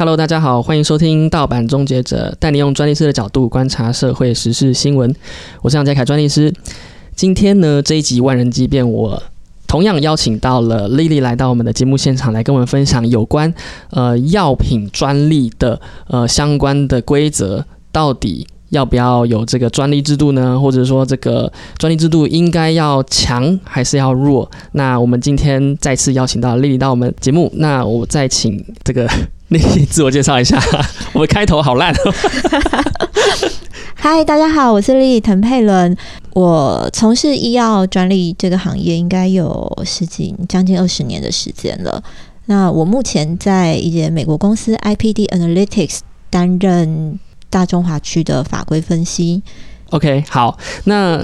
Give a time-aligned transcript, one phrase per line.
[0.00, 5.14] Hello，大家好，欢迎收听《盗版终结者》，带你用专利师的角度观察社会时事新闻。
[5.60, 6.50] 我是杨家凯专利师。
[7.14, 9.22] 今天呢，这一集万人机变，我
[9.66, 13.52] 同样邀请到了丽丽来到我们的节目现场，来跟我们分享有关
[13.90, 20.58] 呃药品专利的呃相关的规则，到底要不要有这个专利制度呢？
[20.58, 24.50] 或者说这个专利制度应该要强还是要弱？
[24.72, 29.08] 那我们今天再次邀请到丽丽到我们节目，那我再请这个。
[29.50, 30.62] 丽丽自我介绍一下，
[31.12, 31.92] 我们开头好烂。
[33.96, 35.96] 嗨，大家好，我是丽丽滕佩伦，
[36.34, 42.00] 我从事医药专利这个行业应该有十几将近二十年的时间了。
[42.46, 45.98] 那我目前在一间美国公司 IPD Analytics
[46.30, 47.18] 担任
[47.50, 49.42] 大中华区的法规分析。
[49.90, 51.22] OK，好，那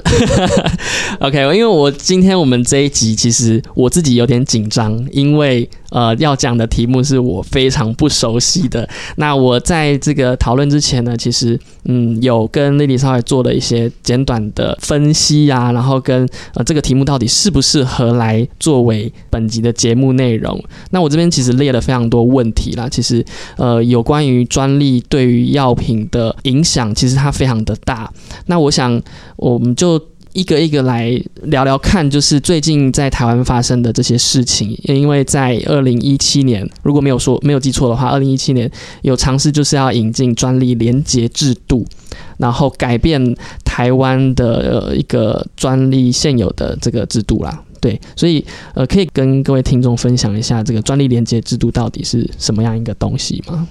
[1.21, 5.67] OK，因为我今天我们这一集其实我自己有点紧张，因为。
[5.89, 8.87] 呃，要讲的题目是我非常不熟悉的。
[9.15, 20.61] 那我在这个讨论之前呢，其实嗯，有跟丽丽稍微做了一些简短的分析啊，然后跟呃这个题目到底适不适合来作为本集的节目内容。
[20.91, 22.89] 那我这边其实列了非常多问题啦。
[22.89, 23.25] 其实
[23.57, 28.11] 呃，有关于专利对于药品的影响，其实它非常的大。
[28.47, 29.01] 那我想
[29.37, 30.01] 我们就。
[30.37, 34.79] 一个一个来聊聊看，就是最近在台湾发生的这些事情。
[34.83, 38.69] 因为在二零一七年，如果没有说没有记错的话，二零一七年
[39.01, 41.83] 有尝试就是要引进专利连结制度，
[42.37, 43.19] 然后改变
[43.65, 47.63] 台湾的一个专利现有的这个制度啦。
[47.81, 53.67] 对，所以呃，可以跟各位听众分享一下这个专利连接制度到底是什么样一个东西吗？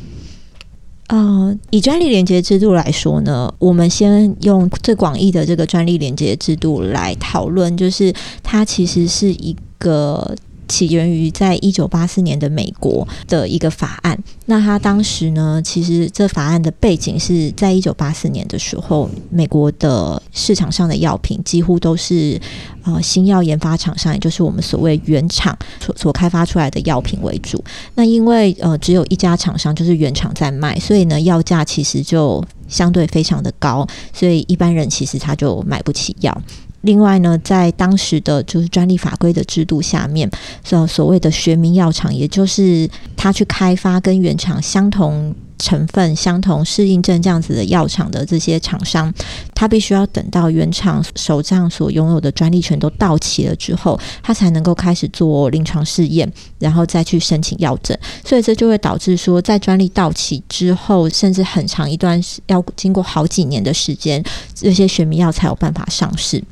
[1.08, 10.34] 呃，以专利连接制度来说呢，我们先用最广义的这个专利连接制度来讨论，就是它其实是一个。
[10.68, 14.18] 起源于在一九八四年的美国的一个法案。
[14.46, 22.40] 那他当时呢，其实这法案的背景是在一九八四年的时候，美国的市场上的药品几乎都是
[22.84, 27.62] 呃新药研发厂商，也就是我们所谓原厂所所开发出来的药品为主。
[27.94, 36.42] 那因为呃只有一家厂商就是原厂在卖，所以呢药价其实就相对非常的高，所以一般人其实他就买不起药。
[36.86, 40.30] 另外呢，在当时的就是专利法规的制度下面，
[40.64, 49.12] 所所谓的学名药厂，也就是他去开发跟原厂相同成分、相同适应症这样子的药厂的这些厂商，
[49.54, 56.30] 他必须要等到原厂手上所拥有的专利权都到期了之后，他才能够开始做临床试验，
[56.60, 57.98] 然后再去申请药证。
[58.24, 64.22] 所以这就会导致说，在专利到期之后，甚至很长一段时要经过好几年的时间，
[64.54, 66.42] 这些学名药才有办法上市。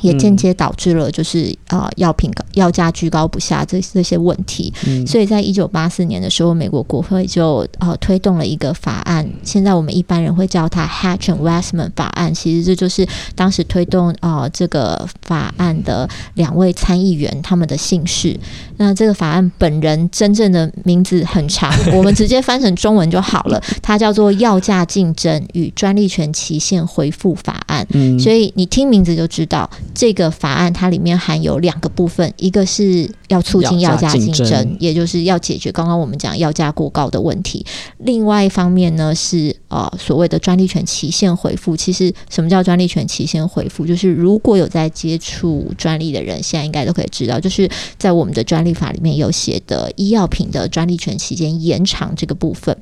[0.00, 4.72] 也间接导致了就是啊药品药价居高不下这这些问题，
[5.06, 18.38] 所以在一九八四年的时候，美国国会就呃推动了一个法案，现在我们一般人会叫它 Hatch and Westman 法案，其实这就是当时推动啊这个法案的两位参议员他们的姓氏。
[18.76, 27.84] 那这个法案本人真正的名字很长，我们直接翻成中文就好了， 它叫做《药价竞争与专利权期限回复法案》。
[27.92, 29.68] 嗯，所以你听名字就知道。
[29.94, 37.64] 这个法案它里面含有两个部分，一个是要促进药价竞争，也就是要解决刚刚我们讲药价过高的问题。
[37.98, 41.76] 另外一方面呢，是呃所谓的专利权期限回复。
[41.76, 43.86] 其实什么叫专利权期限回复？
[43.86, 47.68] 就是如果有在接触专利的人，现在应该都可以知道，就是
[47.98, 52.76] 在我们的专利法里面有写的医药品的专利权期间延长这个部分。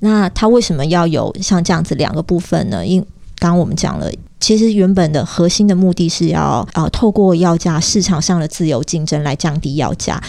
[0.00, 2.84] 那它为什么要有像这样子两个部分呢？
[2.84, 3.04] 因
[3.42, 4.08] 刚刚我们讲了。
[4.38, 10.22] 其实原本的核心的目的是要呃透过药价市场上的自由竞争来降低药价，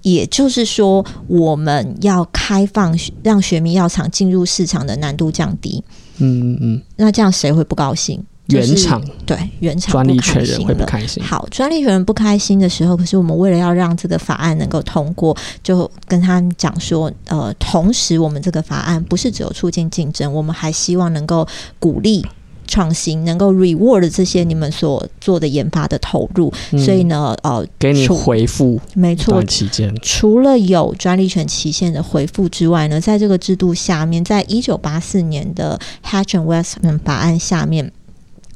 [0.00, 5.84] 也就是说我们要开放让学名药厂进入市场的难度降低。
[6.16, 6.82] 嗯嗯嗯。
[6.96, 8.24] 那这样谁会不高兴？
[8.48, 11.22] 原厂对原厂专利权人会不开心。
[11.22, 22.22] 好，专利权人不开心的时候，可是我们为了要让这个法案能够通过，就跟他讲说，呃，同时我们这个法案不是只有促进竞争，我们还希望能够鼓励。
[22.66, 37.92] 创新能够 reward 这些你们所做的研发的投入，所以呢，呃，给你回复，没错，期间除了有专利权期限的回复之外呢，在这个制度下面，在一九八四年的 Hatch and Westman 法案下面，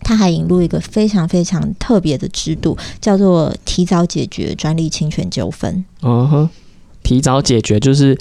[0.00, 5.84] 他还引入一个非常非常特别的制度，叫做提早解决专利侵权纠纷。
[6.02, 6.50] 嗯哼。
[7.08, 8.14] 提早解决就是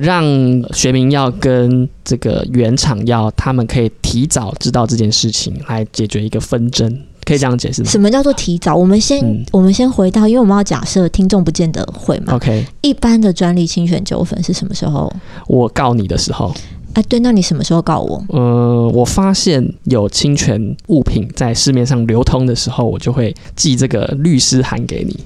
[0.00, 0.24] 让
[0.72, 6.92] 学名药跟这个原厂药，他们可以提早知道这件事情，来解决一个纷争，
[7.24, 8.74] 可以这样解释吗什么叫做提早？
[8.74, 12.34] 我们先、嗯我们先回到，因为我们要假设听众不见得会嘛。
[12.34, 15.08] ？OK，一般的专利侵权纠纷是什么时候？
[15.46, 16.52] 我告你的时候，
[16.94, 18.24] 啊，对，那你什么时候告我？
[18.30, 25.16] 呃，我发现有侵权物品在市面上流通的时候，我就会寄这个律师函给你。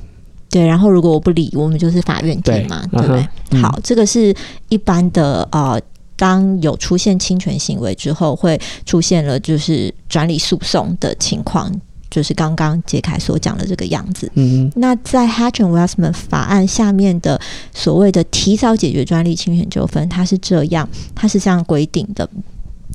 [0.50, 3.28] 对，然后如果我不理，我们就是法院见嘛，对对不对？
[3.52, 4.34] 嗯好，这个是
[4.68, 5.80] 一般的呃。
[6.16, 11.72] 当有出现侵权行为之后，会出现了就是专利诉讼的情况，
[12.10, 14.30] 就是刚刚杰凯所讲的这个样子。
[14.34, 17.40] 嗯那在 Hatch and Westman 法案下面的
[17.72, 22.28] 所谓的提早解决专利侵权纠纷，它是这样，它是这样规定的。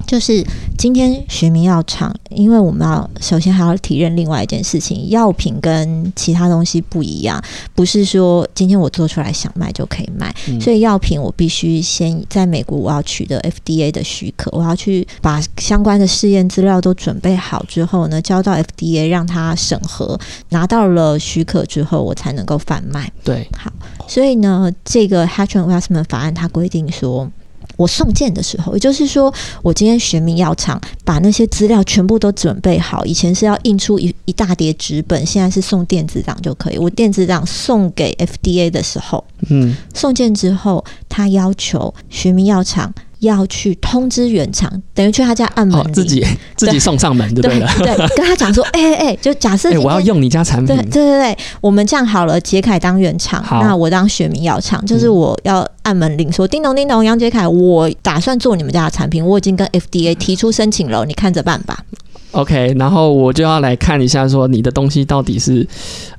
[0.05, 0.45] 就是
[0.77, 7.41] 今天学名药厂，因为我们要首先还要提认另外一件事情，药品跟其他东西不一样，
[7.73, 20.19] 不是说今天我做出来想卖就可以卖，嗯所以药品我必须先在美国我要取得 FDA 的许可，我要去把相关的试验资料都准备好之后呢，交到 FDA 让它审核，
[20.49, 23.11] 拿到了许可之后，我才能够贩卖。
[23.23, 23.71] 对，好
[24.07, 27.31] 所以呢，这个 Hatch and Waxman 法案它规定说。
[27.77, 33.05] 我送件的时候，也就是说，我今天学名药厂把那些资料全部都准备好。
[33.05, 36.77] 以前是要印出一一大叠纸本，现在是送电子档就可以。
[36.77, 42.93] 我电子档送给 FDA 的时候，嗯，送件之后，他要求学名药厂
[43.25, 46.25] 要去通知原厂，等于去他家按门，，哦自己
[46.55, 47.69] 自己送上门就对了。
[47.77, 50.75] 对，跟他讲说， 哎哎哎，就假设我要用你家产品。
[50.75, 61.77] 对，对对对，我们这样好了，杰凯当原厂，那我当学民药厂，就是嗯我要按门铃说：“叮咚叮咚，杨杰凯，我打算做你们家的产品，我已经跟 FDA 提出申请了，你看着办吧。
[62.31, 65.65] OK，然后我就要来看一下，说你的东西到底是，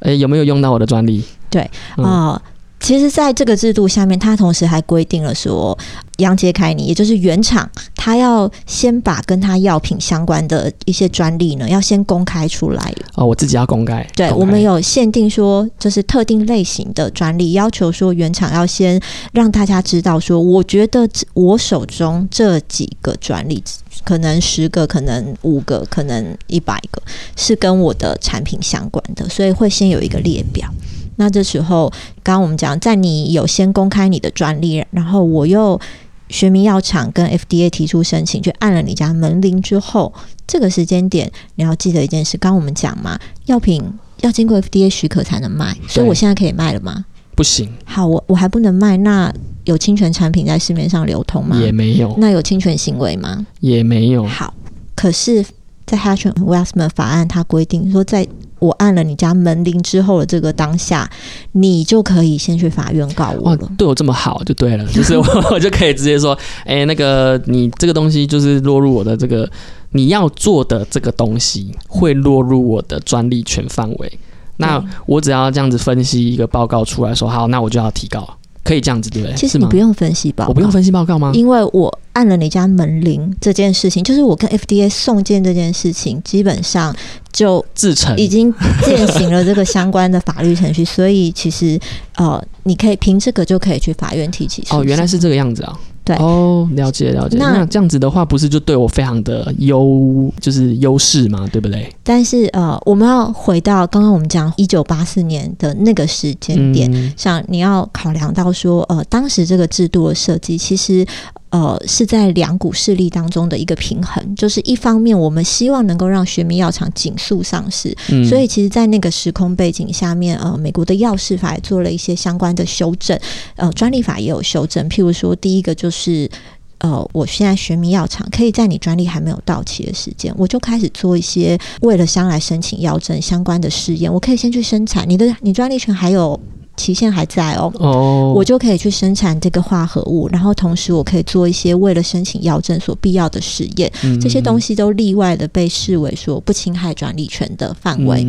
[0.00, 1.22] 哎、有没有用到我的专利？
[1.50, 1.68] 对
[1.98, 2.04] 嗯。
[2.04, 2.42] 啊、
[2.86, 5.76] 其实，在这个制度下面，它同时还规定了说，
[6.18, 14.06] 杨杰凯尼，也就是原厂，他要先把跟他药品相关的一些专利呢，要先公开出来，哦，我自己要公开。
[14.14, 19.00] 对，我们有限定说，就是特定类型的专利，要求说原厂要先
[19.32, 23.60] 让大家知道说，我觉得这我手中这几个专利，
[24.04, 27.02] 可能十个，可能五个，可能一百个，
[27.34, 30.72] 是跟我的产品相关的，所以会先有一个列表。
[31.16, 31.90] 那这时候，
[32.22, 35.80] 刚刚我们讲，在你有先公开你的专利，然后我又
[36.28, 40.12] 学名药厂跟 FDA 提出申请，去按了你家门铃之后，
[40.46, 43.82] 这个时间点你要记得一件事，刚刚我们讲嘛，药品
[44.20, 47.04] 要经过 FDA 许可才能卖，所以我现在可以卖了吗？
[47.34, 49.32] 不行，好，我我还不能卖，那
[49.64, 51.60] 有侵权产品在市面上流通吗？
[51.60, 53.46] 也没有，那有侵权行为吗？
[53.60, 54.24] 也没有。
[54.26, 54.54] 好，
[54.94, 55.44] 可是，
[55.86, 58.26] 在 Hatch and Waxman 法案它规定说，在
[58.58, 61.08] 我按了你家门铃之后的这个当下，
[61.52, 69.48] 你就可以先去法院告我了。，对我这么好就对了， 就是我我就可以直接说，哎、那个你这个东西就是落入我的这个
[69.90, 74.18] 你要做的这个东西会落入我的专利权范围。
[74.56, 78.26] 那我只要这样子分析一个报告出来说，好，那我就要提告，
[78.66, 79.36] 可以这样子对不对？
[79.36, 81.30] 其实你不用分析报告，我不用分析报告吗？
[81.32, 86.94] 因为我按了你家门铃这件事情，就是我跟 FDA 送件这件事情，基本上
[87.32, 88.52] 就自成已经
[88.84, 91.78] 践行了这个相关的法律程序， 所以其实
[92.16, 95.78] 呃，你可以凭这个就可以去法院提起诉哦，原来是这个样子啊。
[96.06, 97.36] 对哦，了解了解。
[97.36, 101.92] 那那这样子的话，不是就对我非常的优，就是优势嘛，对不对？
[102.04, 106.88] 但是呃，我们要回到刚刚我们讲一九八四年的那个时间点。
[106.94, 111.04] 嗯，上你要考量到说，呃，当时这个制度的设计，其实
[111.50, 123.18] 呃是在两股势力当中的一个平衡，就是一方面我们希望能够让学名药厂紧速上市，嗯所以其实，在那个时空背景下面，呃，美国的药事法也做了一些相关的修正，
[123.56, 124.88] 呃，专利法也有修正。
[124.88, 125.95] 譬如说，第一个就是。
[125.96, 126.30] 是
[126.78, 134.12] 呃，我现在学名药厂可以在你专利还没有到期的时间，我就开始做一些为了将来申请药证相关的试验。
[134.12, 136.38] 我可以先去生产，你的你专利权还有
[136.76, 143.90] 期限还在哦，哦，我就可以去生产这个化合物，然后同时我可以做一些为了申请药证所必要的实验。
[144.20, 148.26] 这些东西西都例外的被视为说不侵害专利权的范围。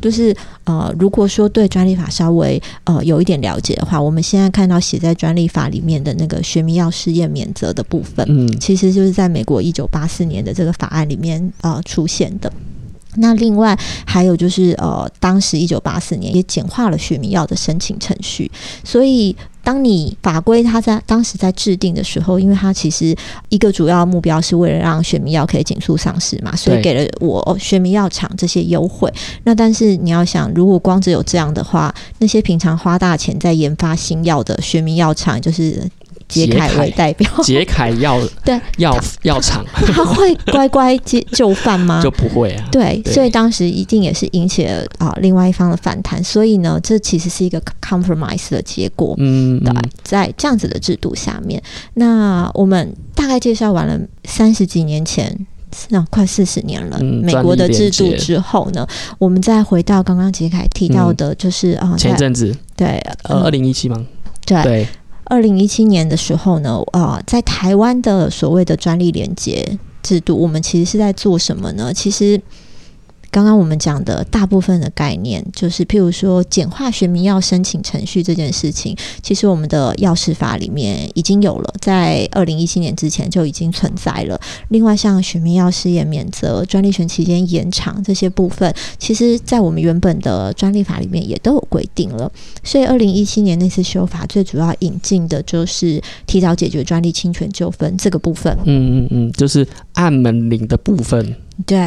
[0.00, 0.34] 就是
[0.64, 12.52] 呃，如果说对专利法稍微呃有一点了解的话，我们现在看到写在专利法里面的那个学名药试验免责的部分，嗯其实就是在美国一九八四年的这个法案里面呃出现的。
[13.18, 18.50] 那另外还有就是呃，当时一九八四年也简化了学名药的申请程序，
[18.84, 23.16] 所以当你法规它在当时在制定的时候，因为它其实
[23.48, 29.12] 一个主要目标是为了让学名药可以紧速上市嘛，所以给了我学名药厂这些优惠。
[29.42, 35.82] 那但是你要想，如果光只有这样的话，那些平常花大钱在研发新药的学名药厂，就是
[36.28, 42.00] 杰凯为代表， 杰凯药对药药厂，他会乖乖接就范吗？
[42.04, 42.68] 就不会啊。
[42.70, 49.14] 对，对所以当时一定也是引起了啊、另外一方的反弹，所以呢，这其实是一个 compromise 的结果。
[49.18, 51.62] 嗯对，在这样子的制度下面，
[51.94, 55.46] 那我们大概介绍完了三十几年前。
[55.90, 58.86] 那快四十年了，嗯美国的制度之后呢，
[59.18, 64.02] 我们再回到刚刚杰凯提到的，就是啊、嗯前一阵子对呃二零一七吗？
[64.46, 64.88] 对对，
[65.26, 71.92] 二零一七年的时候呢，啊、在台湾的所谓的专利连接制度，我们其实是在做什么呢？
[71.92, 72.40] 其实
[73.36, 84.40] 刚刚我们讲的大部分的概念，就是譬如说简化学名药申请程序这件事情，其实我们的药事法里面已经有了，在二零一七年之前就已经存在了。
[84.70, 92.32] 另外，像学名药试验免责、专利权期间延长这些部分，其实在我们原本的专利法里面也都有规定了。
[92.64, 98.56] 所以，二零一七年那次修法最主要引进的就是提早解决专利侵权纠纷这个部分。
[98.64, 101.78] 嗯嗯嗯，就是按门铃的部分，对，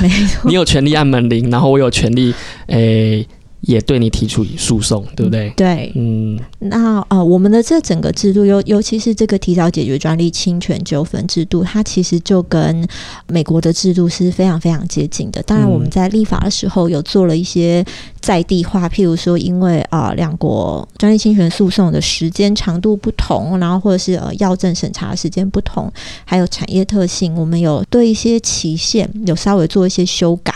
[0.00, 0.54] 没错 你。
[0.54, 2.34] 有权利按门铃，然后我有权利
[2.68, 3.26] 诶。
[3.68, 5.50] 也对你提出诉讼，对不对？
[5.50, 12.88] 对，嗯那呃，我们的这整个制度，尤尤其是这个提早解决专利侵权纠纷制度，它其实就跟
[13.26, 15.42] 美国的制度是非常非常接近的。
[15.42, 17.84] 当然，嗯我们在立法的时候有做了一些
[18.22, 25.92] 在地化，譬如说，因为啊、呃两国专利侵权诉讼的时间长度不同，然后或者是呃药证审查的时间不同，
[26.24, 30.54] 还有产业特性，我们有对一些期限有稍微做一些修改。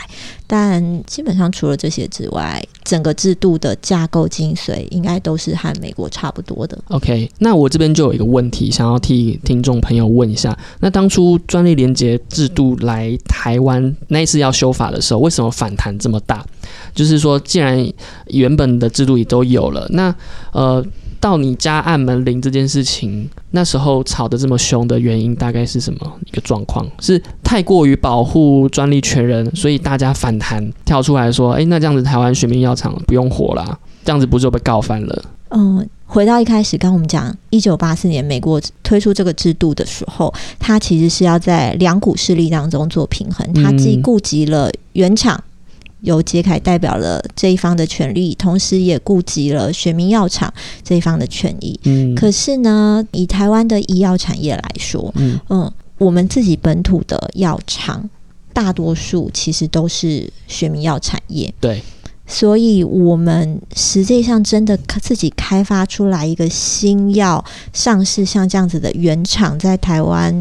[0.55, 6.79] 但基本上除了这些之外，整个制度的架构精髓应该都是和美国差不多的。
[6.89, 16.45] ，OK，那我这边就有一个问题，想要替听众朋友问一下：那当初专利连接制度来台湾那一次要修法的时候，为什么反弹这么大？
[16.95, 17.91] 就是说，既然
[18.27, 20.15] 原本的制度也都有了，那
[20.53, 20.85] 呃，
[21.23, 26.85] 到你家按门铃这件事情，那时候吵得这么凶的原因大概是什么一个状况？
[26.99, 45.41] 是太过于保护专利权人，所以大家反弹跳出来说：“诶，那这样子台湾学名药厂不用活啦，这样子不就被告翻了嗯，回到一开始，刚刚我们讲，一九八四年美国推出这个制度的时候，它其实是要在两股势力当中做平衡，它既嗯顾及了原厂。
[46.03, 50.53] 由杰凯代表了这一方的权利，同时也顾及了学民药厂
[50.85, 58.09] 这一方的权益。？”嗯，可是呢，以台湾的医药产业来说，嗯嗯，我们自己本土的药厂，
[58.53, 61.83] 大多数其实都是学民药产业，对，
[62.27, 70.35] 所以我们实际上真的自己开发出来一个新药上市，像这样子的原厂，在台湾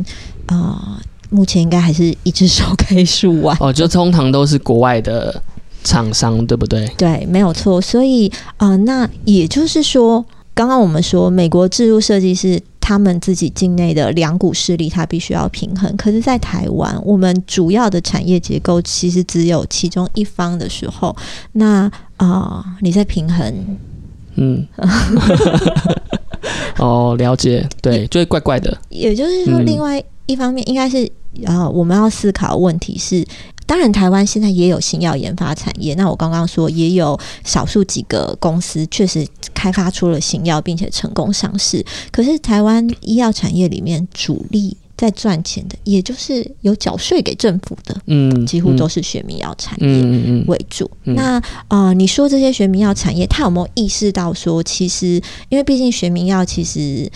[0.47, 1.01] 啊、呃
[1.33, 3.55] 目前应该还是一只手可以数完。
[3.61, 5.41] 哦，就通常都是国外的
[5.83, 6.87] 厂商，对不对？
[6.97, 7.81] 对，没有错。
[7.81, 10.23] 所以啊、呃那也就是说，
[10.53, 15.95] 刚刚我们说美国制度设计师他们自己境内的两股势力，它必须要平衡。
[15.95, 21.15] 可是，在台湾，我们主要的产业结构其实只有其中一方的时候，
[21.53, 23.77] 那啊、你在平衡，
[24.35, 24.67] 嗯，
[26.77, 31.09] 哦，了解，对，就会怪怪的，也就是说，嗯另外一方面应该是
[31.45, 33.25] 啊、我们要思考的问题是。
[33.71, 35.95] 当然，台湾现在也有新药研发产业。
[35.95, 41.81] 那我刚刚说，也有少数几个公司确实开发出了新药，并且成功上市。
[42.11, 49.87] 可是，台湾医药产业里面主力在赚钱的，也就是有缴税给政府的，嗯，几乎都是，学民药产业。
[49.87, 50.91] 嗯嗯嗯，为主。
[51.05, 51.37] 嗯那
[51.69, 57.09] 啊、呃你说这些学民药产业，他有没有意识到说，其实因为毕竟学民药其实。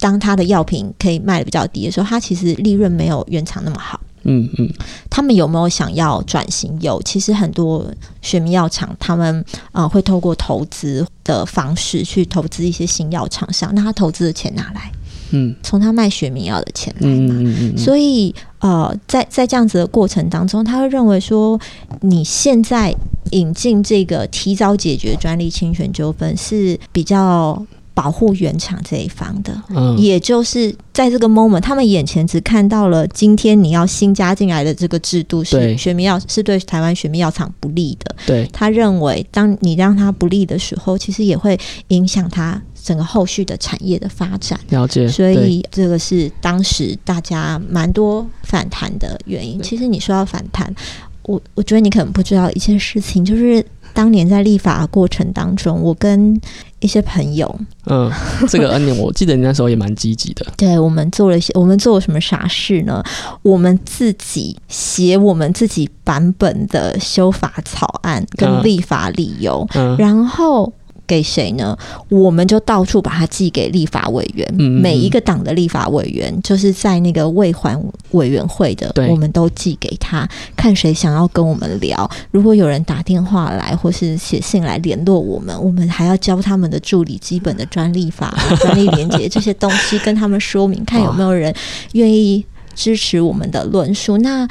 [0.00, 3.98] 当它的药品可以卖的比较低的时候，它其实利润没有原厂那么好。
[4.24, 4.68] 嗯嗯
[5.08, 6.76] 他们有没有想要转型？
[6.80, 7.84] 有，其实很多
[8.22, 14.90] 学名药厂他们呃会透过投资的方式去投资一些新药厂商，那他投资的钱哪来？
[15.30, 17.34] 嗯从他卖学名药的钱来嘛。
[17.34, 21.58] 嗯嗯嗯，所以呃，在在这样子的过程当中，他会认为说，
[22.02, 22.94] 你现在
[23.30, 27.60] 引进这个提早解决专利侵权纠纷是比较
[27.94, 29.56] 保护原厂这一方的。
[29.70, 38.14] 嗯也就是在这个 moment，他们眼前只看到了今天你要新加进来的这个制度对是学名药是对台湾学名药厂不利的。
[38.26, 41.58] 对，他认为，当你让他不利的时候，其实也会
[41.88, 44.58] 影响他整个后续的产业的发展。
[44.68, 49.62] 了解，所以这个是当时大家蛮多反弹的原因。
[49.62, 50.74] 其实你说要反弹，
[51.22, 56.40] 我我觉得你可能不知道一件事情，就是当年在立法的过程当中，我跟
[56.84, 57.52] 一些朋友，
[57.86, 58.10] 嗯，
[58.46, 63.02] 这个恩年，我记得你那时候也蛮积极的， 对我们做了一些，我们做了什么傻事呢？
[63.40, 68.62] 我们自己写我们自己版本的修法草案跟嗯。
[68.62, 69.96] 立法理由，嗯。
[69.96, 70.70] 然后
[71.06, 71.76] 给谁呢？
[72.08, 77.78] 我们就到处把它寄给立法委员，嗯嗯嗯每一个党的立法委员，就是在那个未还
[78.12, 82.10] 委员会的，我们都寄给他，看谁想要跟我们聊。
[82.30, 91.54] 如果有人打电话来或是写信来联络我们，我们还要教他们的助理基本的专利法、 专利连接这些东西，跟他们说明，看有没有人
[91.92, 92.44] 愿意
[92.74, 94.16] 支持我们的论述。
[94.18, 94.48] 那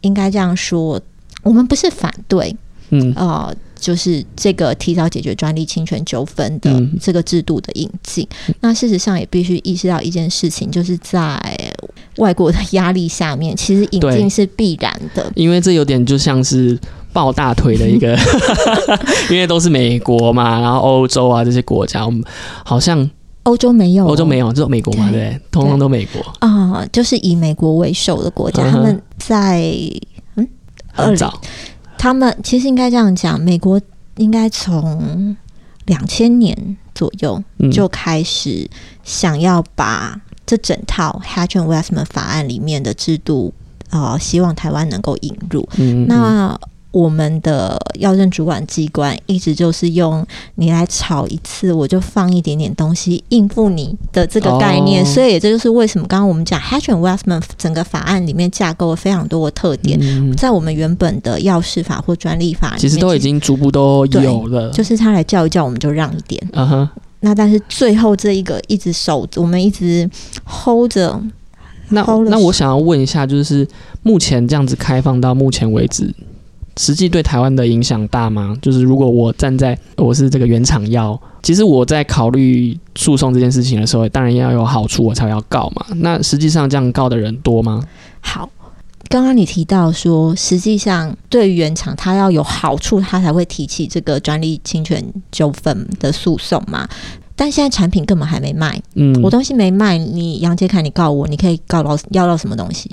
[0.00, 1.00] 应该这样说，
[1.42, 2.56] 我们不是反对，
[2.88, 6.98] 嗯呃，就是这个提早解决专利侵权纠纷的嗯。
[7.00, 8.26] 这个制度的引进。
[8.60, 11.40] 那事实上也必须意识到一件事情，就是在
[12.18, 15.32] 外国的压力下面，其实引进是必然的。
[15.34, 16.78] 因为这有点就像是
[17.12, 18.16] 抱大腿的一个，
[19.30, 22.22] 因为都是美国嘛，然后欧洲啊这些国家，我们
[22.64, 23.08] 好像
[23.44, 25.40] 欧洲没有，欧洲没有，只有美国嘛，对？
[25.50, 29.72] 通通都美国，啊、就是以美国为首的国家，嗯他们在
[30.36, 30.46] 嗯，
[30.92, 31.40] 很早，
[32.00, 33.78] 他们其实应该这样讲，美国
[34.16, 35.36] 应该从
[35.84, 36.56] 两千年
[36.94, 38.66] 左右嗯就开始
[39.04, 43.52] 想要把这整套 Hatch and Westman 法案里面的制度，
[43.90, 45.68] 呃，希望台湾能够引入。
[45.76, 46.58] 嗯，嗯那
[46.90, 66.42] 我们的药政主管机关一直就是用你来炒一次，我就放一点点东西应付你的这个概念，哦所以这就是为什么刚刚我们讲 Hatch and Westman 整个法案里面架构了非常多的特点，嗯在我们原本的药事法或专利法其实都已经逐步都有了，就是他来叫一叫，我们就让一点。
[66.52, 66.88] 嗯哼。
[67.22, 70.08] 那但是最后这一个一直守，我们一直
[70.46, 71.22] hold 着，
[71.90, 73.68] 那那我想要问一下，就是
[74.02, 76.10] 目前这样子开放到目前为止，
[76.76, 78.56] 实际对台湾的影响大吗？
[78.62, 85.84] 就是如果我站在我是这个原厂药，其实我在考虑诉讼这件事情的时候，当然要有好处我才要告嘛。
[85.96, 87.82] 那实际上这样告的人多吗？
[88.20, 88.48] 好。
[89.08, 96.88] 刚刚你提到说，实际上对于原厂，它要有好处，它才会提起这个专利侵权纠纷的诉讼嘛。
[97.34, 102.88] 但现在产品根本还没卖，嗯，我东西没卖，你杨杰凯，你告我，你可以告到要到什么东西？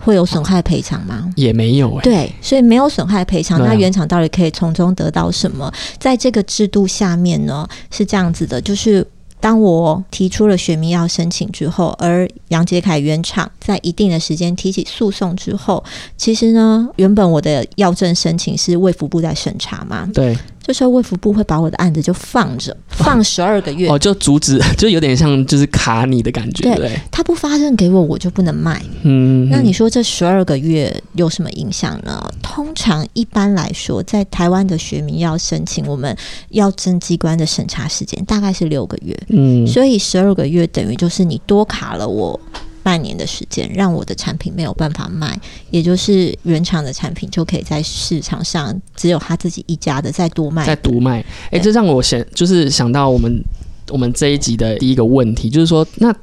[0.00, 1.30] 会有损害赔偿吗？
[1.36, 5.72] 也没有哎、对，所以没有损害赔偿，啊那原厂到底可以从中得到什么？
[5.98, 9.06] 在这个制度下面呢，是这样子的，就是。
[9.42, 15.82] 当我提出了学名要申请之后，而杨杰凯原厂在一定的时间提起诉讼之后，
[16.14, 27.00] 其实呢，原本我的药证申请是卫福部在审查嘛，对，这时候卫福部会把我的案子就放着，放十二个月，哦，就阻止， 就有点像就是卡你的感觉，对对？
[27.10, 28.80] 他不发证给我，我就不能卖。
[29.02, 32.22] 嗯，那你说这十二个月有什么影响呢？
[32.42, 36.16] 通常一般来说，在台湾的学民要申请，我们
[36.50, 42.38] 要政机关的审查时间大概是六个月，嗯，所以十二个月等于就是你多卡了我。
[42.82, 45.38] 半年的时间，让我的产品没有办法卖，
[45.70, 50.66] 也就是原厂的产品就可以在市场上只有他自己一家的再多卖。
[50.66, 51.24] 在独卖。
[51.46, 53.42] 哎、对这让我想，就是想到我们
[53.90, 56.14] 我们这一集的第一个问题，就是说，那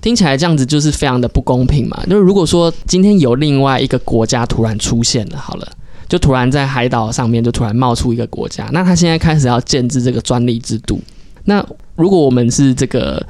[0.00, 2.02] 听起来这样子就是非常的不公平嘛。
[2.08, 5.68] 就是如果说今天有另外一个国家突然出现了，好了。
[6.06, 11.00] 就突然在海岛上面就突然冒出一个国家，那他现在开始要建制这个专利制度。
[11.44, 13.26] 那如果我们是这个，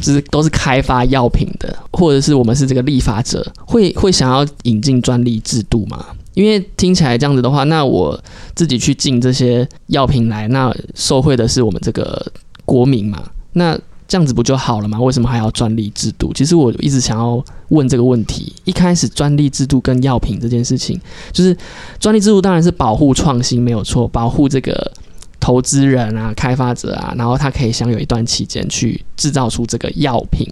[0.00, 6.04] 就是都是开发药品的，或者是我们是这个立法者，会会想要引进专利制度吗？
[6.34, 8.18] 因为听起来这样子的话，那我
[8.54, 12.24] 自己去进这些药品来，那受惠的是我们这个
[12.64, 13.22] 国民嘛？
[13.52, 15.00] 那这样子不就好了吗？
[15.00, 16.32] 为什么还要专利制度？
[16.32, 18.52] 其实我一直想要问这个问题。
[18.64, 21.00] 一开始专利制度跟药品这件事情，
[21.32, 21.56] 就是
[21.98, 24.92] 专利制度当然是保护创新没有错，保护这个
[25.40, 30.46] 投资人啊、开发者啊，然后他可以享有一段期间去制造出这个药品。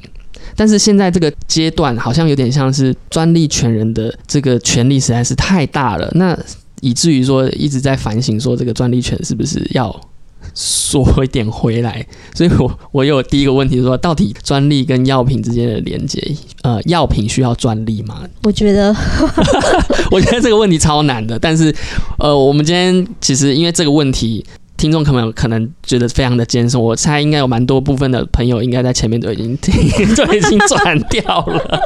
[0.57, 6.37] 但是现在这个阶段好像有点像是专利权人的这个权利实在是太大了，那
[6.81, 9.95] 以至于说一直在反省说这个专利权是不是要
[10.55, 12.05] 缩一点回来。
[12.35, 16.21] 所以我我有第一个问题说，到底专利跟药品之间的连接，
[16.63, 18.23] 呃，药品需要专利吗？
[18.45, 18.95] 我觉得
[20.11, 21.75] 我觉得这个问题超难的，但是
[22.19, 24.45] 呃，我们今天其实因为这个问题。
[24.79, 29.75] 听众可能可能觉得非常的艰深，我猜应该有蛮多部分的朋友应该在前面都已经听，
[30.15, 31.81] 都已经转掉了，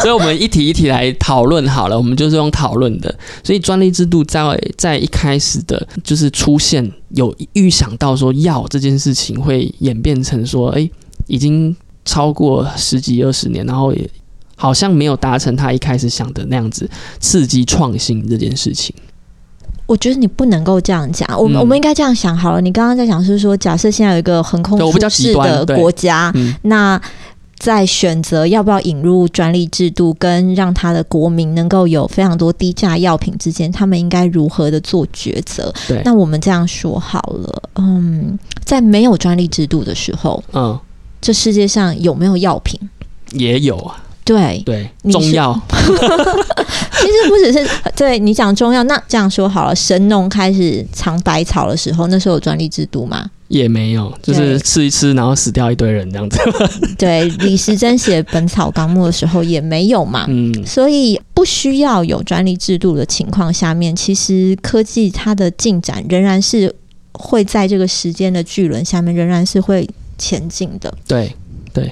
[0.00, 3.14] 所以我们一题一题来讨论好了，我们就是用讨论的。
[3.42, 4.40] 所以专利制度在
[4.78, 10.88] 在一开始的，就是出现有预想到说要这件事情会演变成说，哎、
[11.26, 14.08] 已经超过十几二十年，然后也
[14.54, 18.94] 好像没有达成他一开始想的那样子刺激创新这件事情。
[19.86, 22.60] 我觉得你不能够这样讲，我们、嗯我们应该这样想好了。
[22.60, 27.00] 你刚刚在讲是说，假设现在有一个横空出世的国家，嗯那
[27.58, 35.72] 在选择要不要引入专利制度，跟让他的国民能够有非常多低价药品之间，他们应该如何的做抉择？
[35.88, 40.78] 对，那我们这样说好了，嗯，在没有专利制度的时候，嗯，
[41.20, 42.78] 这世界上有没有药品？
[43.32, 53.30] 也有啊，对，对，中药， 其实不只是对你讲中药，那这样说好了，神农开始尝百草的时候，那时候有专利制度吗？
[53.46, 56.36] 也没有，就是吃一吃，然后死掉一堆人这样子。
[56.98, 60.26] 对，李时珍写《本草纲目》的时候也没有嘛。
[60.28, 66.74] 嗯，所以不需要有专利制度的情况下面，其实科技它的进展仍然是
[67.12, 70.92] 会在这个时间的巨轮下面，仍然是会前进的。
[71.06, 71.32] 对，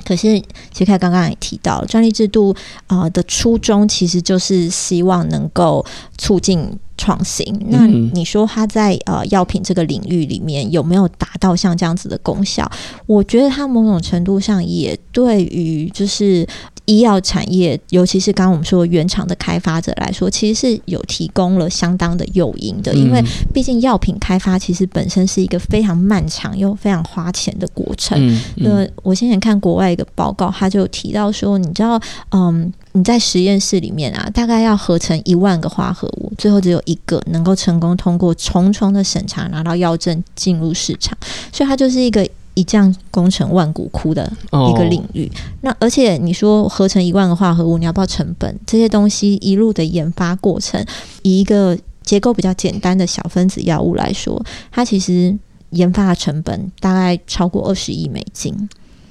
[0.05, 0.40] 可是，
[0.73, 2.55] 其实刚刚也提到，专利制度
[2.87, 5.85] 啊、的初衷其实就是希望能够
[6.18, 7.44] 促进创新。
[7.68, 12.70] 那嗯你说它在呃药品这个领域里面有没有达到像这样子的功效？
[13.07, 16.46] 我觉得它某种程度上也对于就是。
[16.87, 28.18] 医药产业，尤其是刚刚我们说原厂的开发者来说，其实是有提供了相当的诱因的，因为嗯毕竟药品开发其实本身是一个非常漫长又非常花钱的过程。
[28.20, 31.98] 嗯那嗯我先前看国外一个报告，他就提到说，你知道，
[32.33, 41.16] 嗯，你在实验室里面啊，大概要合成一万个化合物，最后只有一个能够成功通过重重的审查，拿到药证进入市场，
[41.53, 42.27] 所以它就是一个。
[42.57, 45.29] 一将功成万骨枯的哦一个领域，
[45.62, 48.57] 那而且你说合成一万个化合物，你要不要成本？
[48.64, 50.81] 这些东西一路的研发过程，
[51.23, 55.37] 以一个结构比较简单的小分子药物来说，它其实
[55.70, 58.57] 研发的成本大概超过二十亿美金，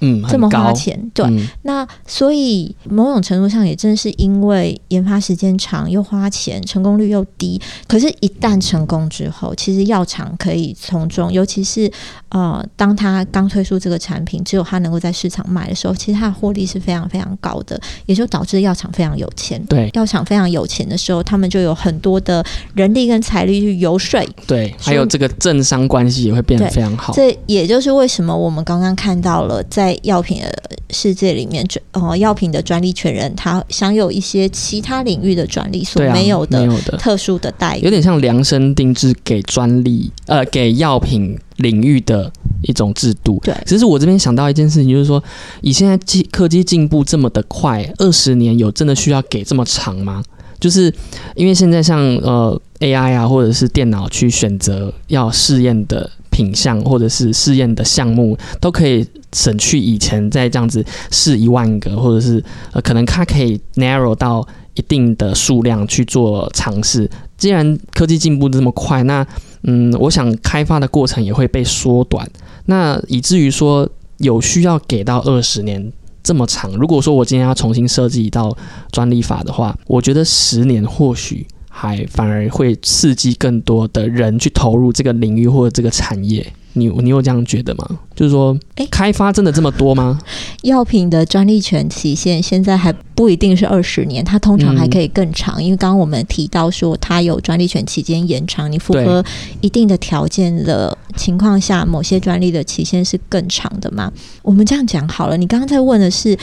[0.03, 1.25] 嗯，这么花钱，对。
[1.25, 7.59] 嗯那所以某种程度上也正是因为研发时间长又花钱，成功率又低。
[7.87, 11.89] 可是，一旦成功之后，其实药厂可以从中，尤其是
[12.33, 19.63] 呃，当他刚推出这个产品，只有他能够在市场卖的时候，其实它的获利是非常非常高的，也就导致药厂非常有钱。
[19.67, 22.43] 对药厂非常有钱的时候，他们就有很多的
[22.73, 27.13] 人力跟财力去游说对，还有这个政商关系也会变得非常好。
[27.13, 30.51] 这也就是为什么我们刚刚看到了，在药品的
[30.89, 37.81] 世界里面，专呃，药品的专利权人他享有一些其他领域的专利所对啊，没有的没有的，特殊的待遇。
[37.81, 42.31] 有点像量身定制给专利呃给药品领域的
[42.63, 43.39] 一种制度。
[43.43, 45.23] 对其实我这边想到一件事情，就是说，
[45.61, 50.23] 以现在技科技进步这么的快，二十年有真的需要给这么长吗？
[50.59, 50.93] 就是
[51.35, 67.09] 因为现在像呃 AI 啊，或者是电脑去选择要试验的品项，或者是试验的项目，都可以省去以前在这样子试一万个，或者是呃可能它可以 narrow 到一定的数量去做尝试。
[67.37, 69.27] 既然科技进步这么快，那
[69.63, 72.29] 嗯，我想开发的过程也会被缩短，
[72.65, 76.71] 那以至于说有需要给到二十年这么长。
[76.73, 78.55] 如果说我今天要重新设计一道
[78.91, 86.45] 专利法的话，我觉得十年或许还反而会刺激更多的人去投入这个领域或者这个产业。
[86.75, 87.87] 你你有这样觉得吗？
[88.15, 90.19] 就是说诶，开发真的这么多吗？
[90.63, 95.63] 药品的专利权期限现在还不一定是二十年，它通常还可以更长。
[95.63, 99.23] 因为刚刚我们提到说，它有专利权期间延长，你符合
[99.61, 104.11] 一定的条件的情况下，某些专利的期限是更长的嘛？
[104.41, 106.37] 我们这样讲好了，你刚刚在问的是。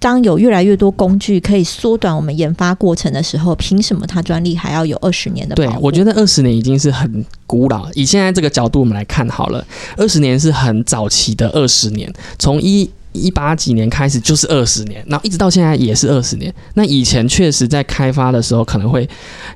[0.00, 7.86] 当有越来越多工具可以缩短我们研发过程的时候，凭什么它专利还要有二十年的？，对我觉得二十年已经是很古老。
[7.92, 9.64] 以现在这个角度我们来看好了，
[9.98, 16.50] 二十年是很早期的二十年，从一一八几年开始就是二十年，然后一直到现在也是二十年。
[16.74, 19.06] 那以前确实在开发的时候可能会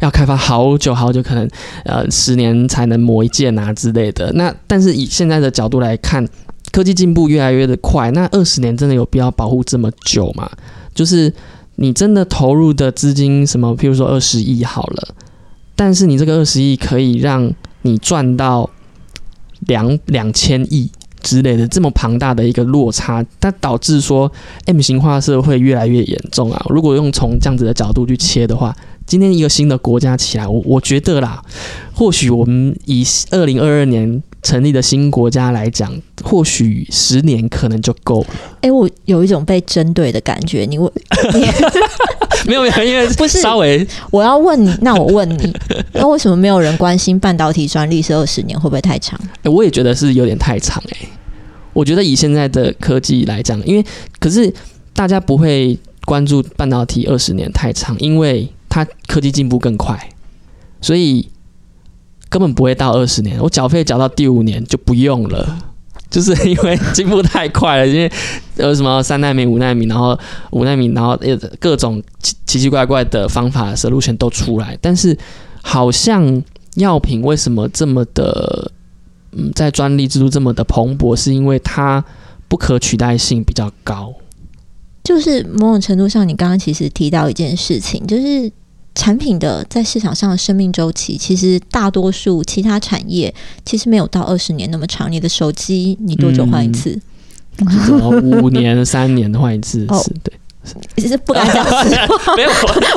[0.01, 1.49] 要开发好久好久，可能
[1.85, 4.31] 呃十年才能磨一剑啊之类的。
[4.33, 6.27] 那但是以现在的角度来看，
[6.75, 10.51] 科技进步越来越的快，那二十年真的有必要保护这么久吗？
[10.93, 11.33] 就是
[11.77, 15.15] 你真的投入的资金什么，譬如说二十亿好了，
[15.77, 17.49] 但是你这个二十亿可以让
[17.83, 18.69] 你赚到
[19.69, 20.91] 两两千亿
[21.23, 24.33] 之类的这么庞大的一个落差，它导致说
[24.67, 26.61] M 型化社会越来越严重啊。
[26.71, 28.75] 如果用从这样子的角度去切的话，
[29.07, 31.41] 今天一个新的国家起来，我我觉得啦，
[31.95, 38.29] 或许我们以二零二二年成立的新国家来讲，或许十年可能就够了。
[38.61, 40.65] 哎、我有一种被针对的感觉。
[40.67, 40.89] 你问，
[41.35, 41.41] 你
[42.47, 45.53] 没有没有，因为不是稍微我要问你，那我问你，
[45.95, 49.19] 那为什么没有人关心半导体专利是二十年会不会太长？
[49.43, 51.09] 欸我也觉得是有点太长哎、
[51.73, 53.85] 我觉得以现在的科技来讲，因为
[54.21, 54.53] 可是
[54.93, 59.99] 大家不会关注半导体二十年太长，因为它科技进步更快，
[60.83, 61.27] 所以
[62.35, 63.41] 根本不会到二十年。
[63.41, 65.57] 我缴费缴到第五年就不用了，
[66.11, 68.11] 就是 因为进步太快了，因为
[68.57, 70.19] 呃什么三纳米、五纳米，然后
[70.51, 71.17] 五纳米，然后
[71.61, 75.17] 各种奇奇奇怪怪的方法路线都出来，但是
[75.63, 76.43] 好像
[76.75, 78.73] 药品为什么这么的，
[79.31, 82.05] 嗯，在专利制度这么的蓬勃，是因为它
[82.49, 84.13] 不可取代性比较高。
[85.05, 88.51] 就是某种程度上，你刚刚其实提到一件事情，就是
[88.95, 95.11] 产品的在市场上的生命周期，其实大多数其他产业其实没有到二十年那么长。
[95.11, 96.99] 你的手机，你多久换一次？
[98.41, 99.85] 五年、三年换一次？
[99.89, 100.33] 哦是对，
[100.97, 102.35] 其实不敢讲实话。
[102.37, 102.51] 没有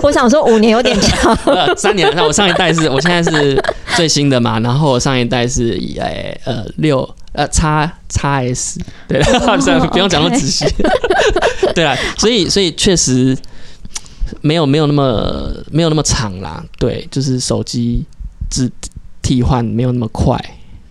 [0.03, 1.37] 我想说五年有点长。
[1.45, 2.11] 呃 三年。
[2.15, 3.61] 那我上一代是我现在是
[3.95, 6.07] 最新的嘛，然后我上一代是以呃
[6.45, 9.21] 呃六呃叉叉 S，对，
[9.91, 10.65] 不用讲那么仔细。
[11.75, 13.37] 对啊，所以所以确实
[14.41, 16.63] 没有没有那么没有那么长啦。
[16.77, 18.03] 对，就是手机
[18.49, 18.71] 只
[19.21, 20.35] 替换没有那么快，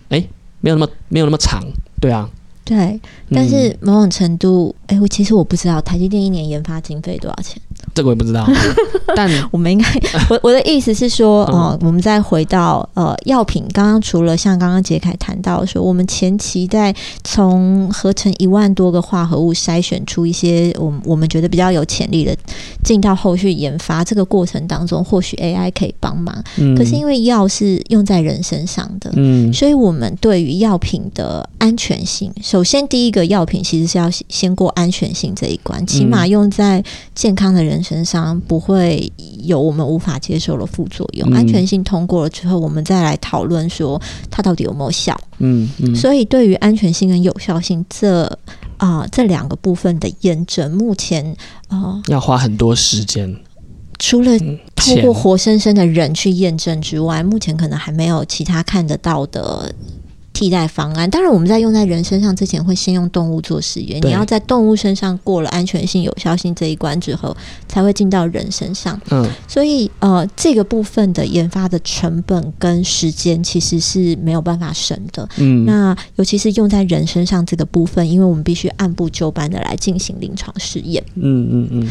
[0.08, 0.24] 哎、
[0.60, 1.62] 没有那么没有那么长。
[2.00, 2.28] 对啊，
[2.64, 7.60] 对，但是某种程度，哎、我其实我不知道台积电一年研发经费多少钱。
[7.94, 8.46] 这个我也不知道，
[9.16, 9.86] 但我们应该，
[10.28, 11.56] 我我的意思是说，嗯。
[11.56, 22.36] 哦、我们再回到呃药品，刚刚除了像刚刚杰凯谈到说，我们前期在从合成一万多个化合物筛选出一些我们我们觉得比较有潜力的，
[22.84, 26.44] 进到后续研发这个过程当中，或许 AI 可以帮忙。
[26.56, 29.52] 嗯，可是因为药是用在人身上的，嗯。
[29.52, 36.84] 所以我们对于药品的安全性，首先第一个药品其实是要先过安全性这一关，起码用在
[37.14, 41.28] 健康的人身上不会有我们无法接受的副作用。
[41.30, 44.00] 嗯安全性通过了之后，我们再来讨论说
[44.30, 45.18] 它到底有没有效。
[45.38, 48.26] 嗯嗯，所以对于安全性跟有效性这
[48.78, 51.34] 啊、这两个部分的验证，目前
[51.68, 53.34] 啊、要花很多时间，
[53.98, 59.74] 除了嗯，透过活生生的人去验证之外，目前可能还没有其他看得到的
[60.36, 61.08] 替代方案。
[61.08, 63.98] 当然，我们在用在人身上之前，会先用动物做实验。
[64.02, 67.34] 你要在动物身上过了安全性、有效性这一关之后，
[67.66, 69.00] 才会进到人身上。
[69.10, 75.26] 嗯所以，呃，这个部分的研发的成本跟时间其实是没有办法省的。
[75.38, 81.02] 嗯，那尤其是用在人身上这个部分，因为我们必须按部就班的来进行临床试验。
[81.14, 81.88] 嗯嗯嗯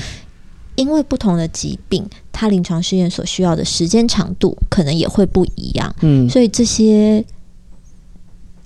[0.76, 7.24] 因为不同的疾病，它临床试验所需要的时间长度可能也会不一样，嗯所以这些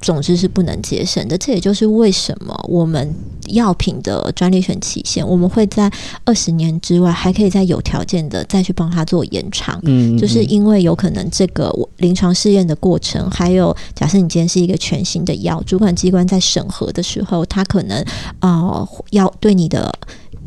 [0.02, 1.38] 总之是不能节省的。
[1.38, 3.14] 这也就是为什么我们
[3.48, 5.92] 药品的专利权期限，我们会在
[6.24, 9.80] 二十年之外，还可以再有条件的再去帮他做延长。
[9.84, 18.04] 嗯，就是因为有可能这个临床试验的过程，还有假设你今天是一个全新的药，主管机关在审核的时候，他可能
[18.40, 19.94] 呃要对你的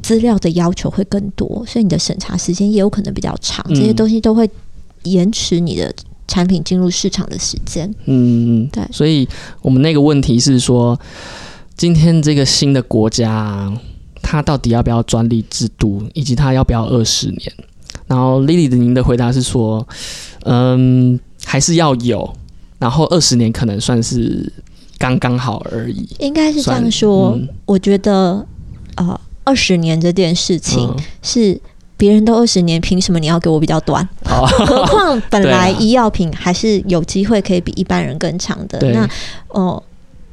[0.02, 4.48] 资料的要求会更多，所以你的审查时间也有可能比较长，嗯这些东西都会
[5.02, 5.92] 延迟你的
[6.28, 7.88] 产品进入市场的时间。
[8.06, 9.28] 嗯嗯，对所以
[9.60, 10.98] 我们那个问题是说，
[11.76, 13.80] 今天这个新的国家、啊，
[14.22, 17.52] 它到底要不要专利制度，以及它要不要二十年？
[18.06, 19.86] 然后 Lily 的您的回答是说，
[20.44, 22.34] 嗯，还是要有，
[22.78, 24.52] 然后二十年可能算是
[24.98, 26.08] 刚刚好而已。
[26.18, 28.46] 应该是这样说，嗯我觉得
[28.96, 31.60] 呃，二十年这件事情嗯是。
[32.02, 34.06] 别人都二十年，凭什么你要给我比较短？
[34.24, 38.76] 好， 何况本来医药品还是有机会可以比一般人更长的。
[38.90, 39.08] 那
[39.50, 39.80] 哦、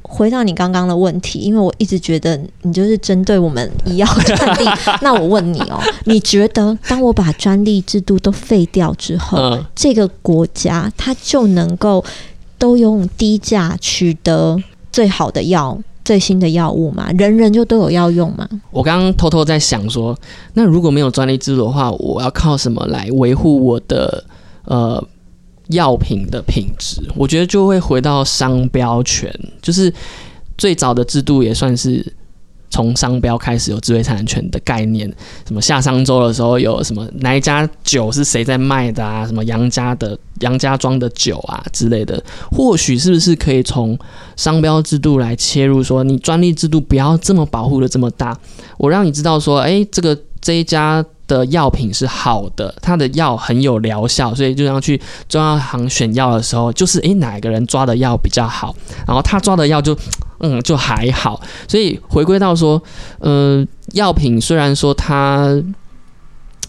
[0.02, 4.64] 回到你刚刚的问题，因为我一直觉得你就是针对我们医药专利。
[5.00, 12.04] 那我问你哦，你觉得当我把专利制度都废掉之后，嗯这个国家它就能够
[12.58, 15.78] 都用低价取得最好的药、
[16.10, 17.08] 最新的药物嘛？
[17.12, 18.44] 人人就都有药用嘛？
[18.72, 20.12] 我刚刚偷偷在想说，
[20.54, 24.24] 那如果没有专利制度的话，我要靠什么来维护我的
[24.64, 25.00] 呃
[25.68, 27.00] 药品的品质？
[27.14, 29.94] 我觉得就会回到商标权，就是
[30.58, 32.04] 最早的制度也算是
[32.70, 35.12] 从商标开始有智慧产权的概念。
[35.46, 39.26] 什么下商周的时候有什么哪一家酒是谁在卖的啊？
[39.26, 43.98] 什么杨家的杨家庄的酒啊之类的，或许是不是可以从
[44.36, 48.38] 商标制度来切入，说你专利制度不要这么保护的这么大，
[48.78, 58.74] 我让你知道说，诶，这个这一家的药品是好的，它的药很有疗效，所以就像去中药行选药的时候，就是诶哪个人抓的药比较好，
[59.06, 59.96] 然后他抓的药就
[60.40, 62.82] 嗯就还好，所以回归到说，
[63.20, 65.62] 呃，药品虽然说它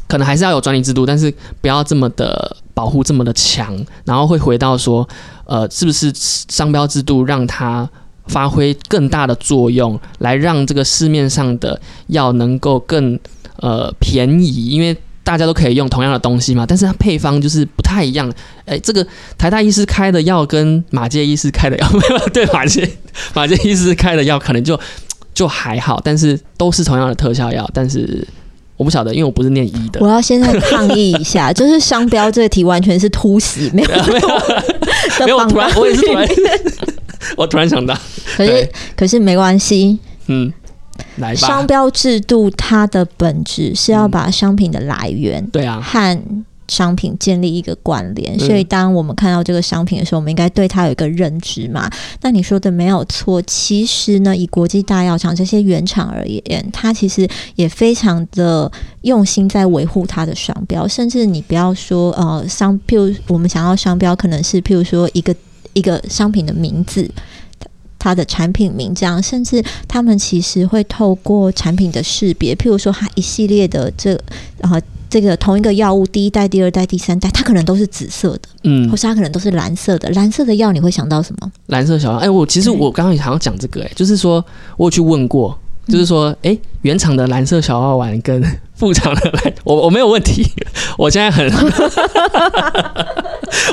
[0.07, 5.07] 可能还是要有专利制度，但是不要这么的保护这么的强，然后会回到说，
[5.45, 7.89] 呃，是不是商标制度让它
[8.27, 13.17] 发挥更大的作用，来让这个市面上的药能够更
[13.57, 18.31] 呃便宜，因为大家都可以用同样的东西嘛，但是它配方就是不太一样。
[18.65, 19.05] 哎，这个
[19.38, 22.89] 台大医师开的药跟马介医师开的药，没 有对马介
[23.34, 24.79] 马介医师开的药可能就。
[25.34, 28.27] 就还好，但是都是同样的特效药，但是
[28.75, 30.07] 我不晓得，因为我不是念医的我。
[30.10, 36.27] 要现在抗议一下，就是商标这个题完全是突袭，没有 没有，的没有，我突然我也是突然，
[37.38, 37.97] 我突然想到，
[38.36, 40.51] 可是可是没关系，嗯，
[41.17, 46.21] 来吧商，标制度它的本质是要把商品的来源对啊，和
[46.67, 51.89] 商品建立一个关联，嗯所以当我们看到这个商品的时候，我们应该对它有一个认知嘛。
[52.21, 65.35] 那你说的没有错，其实呢，以国际大药厂这些原厂而言，它其实也非常的用心在维护它的商标，甚至你不要说呃商，譬如我们想要商标，可能是譬如说一个
[65.73, 67.05] 一个商品的名字。
[68.01, 74.15] 它的产品名这样，甚至他们其实会透过产品的识别，譬如说它一系列的这
[74.61, 80.09] 啊、这个同一个药物第一代、第二代、第三代，它可能都是紫色的，嗯或，是它可能都是蓝色的。
[80.11, 81.51] 蓝色的药你会想到什么？
[81.67, 84.43] 蓝色小药，哎、我其实我刚刚也想要讲这个、哎，就是说
[84.77, 85.55] 我有去问过，
[85.87, 88.41] 就是说，哎、原厂的蓝色小药丸跟
[88.75, 90.43] 副厂的蓝，我我没有问题，
[90.97, 91.45] 我现在很，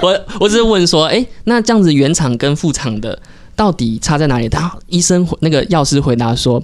[0.03, 3.19] 我我只是问说，哎、那这样子原厂跟副厂的
[3.59, 4.49] 到底差在哪里？
[4.49, 6.63] 他医生那个药师回答说，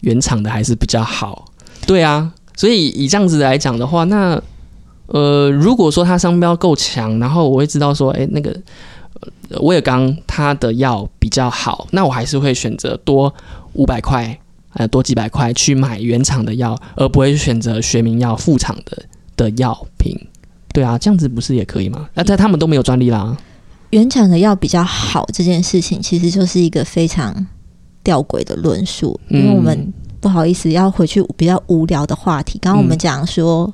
[0.00, 1.44] 原厂的还是比较好，
[1.86, 4.42] 对啊，所以以这样子来讲的话，那
[5.06, 8.50] 呃，如果说它商标够强，然后我会知道说，哎、那个
[9.50, 13.32] 呃威尔刚他的药比较好，那我还是会选择多
[13.74, 14.36] 五百块，
[14.72, 19.00] 呃，多几百块去买原厂的药，而不会选择学名药副厂的
[19.36, 20.18] 的药品。
[20.74, 22.08] 对啊，这样子不是也可以吗？
[22.14, 23.36] 那、在他们都没有专利啦。
[23.90, 27.46] 原厂的药比较好这件事情，其实就是一个非常
[28.02, 32.58] 吊诡的论述，因为我们不好意思要回去比较无聊的话题。
[32.60, 33.72] 刚刚我们讲说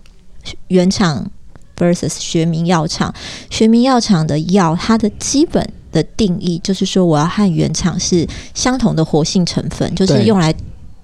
[0.68, 1.30] 原厂
[1.76, 3.12] versus 学名药厂，
[3.50, 10.54] 学名药厂的药它的基本的定义就是说，我要和原厂是相同的活性成分，就是用来。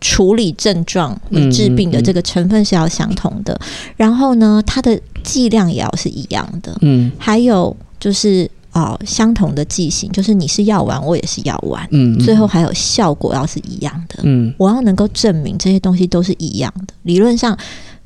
[0.01, 3.61] 处理症状、与治病的这个成分是要相同的，
[3.97, 6.79] 然后呢，它的剂量也要是一样的。
[6.83, 8.49] 嗯还有就是
[8.83, 14.21] 哦、相同的剂型，就是你是药丸，我也是药丸，嗯，嗯最后还有效果要是一样的。
[14.23, 17.57] 嗯我要能够证明这些东西都是一样的，理论上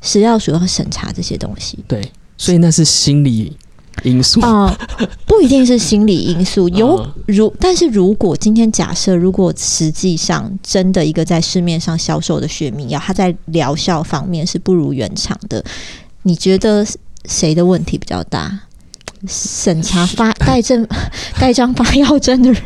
[0.01, 1.79] 食药署要审查这些东西。
[1.87, 3.57] 对，所以那是心理
[4.03, 4.41] 因素。
[4.41, 4.77] 啊、
[5.27, 15.63] 不一定是心理因素，有嗯如，但是如果今天假设，如果实际上真的一个在市面上销售的血命药，它在疗效方面是不如原厂的，
[16.23, 16.87] 你觉得
[17.27, 18.59] 谁的问题比较大？
[19.27, 20.87] 审查发盖证
[21.39, 22.63] 盖章发药证的人。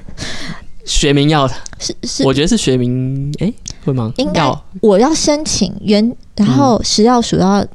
[0.84, 1.48] 学名药，
[1.80, 3.52] 是是，我觉得是学名，哎、
[3.84, 4.12] 会吗？
[4.18, 4.42] 应该
[4.80, 7.66] 我要申请原，然后食药署要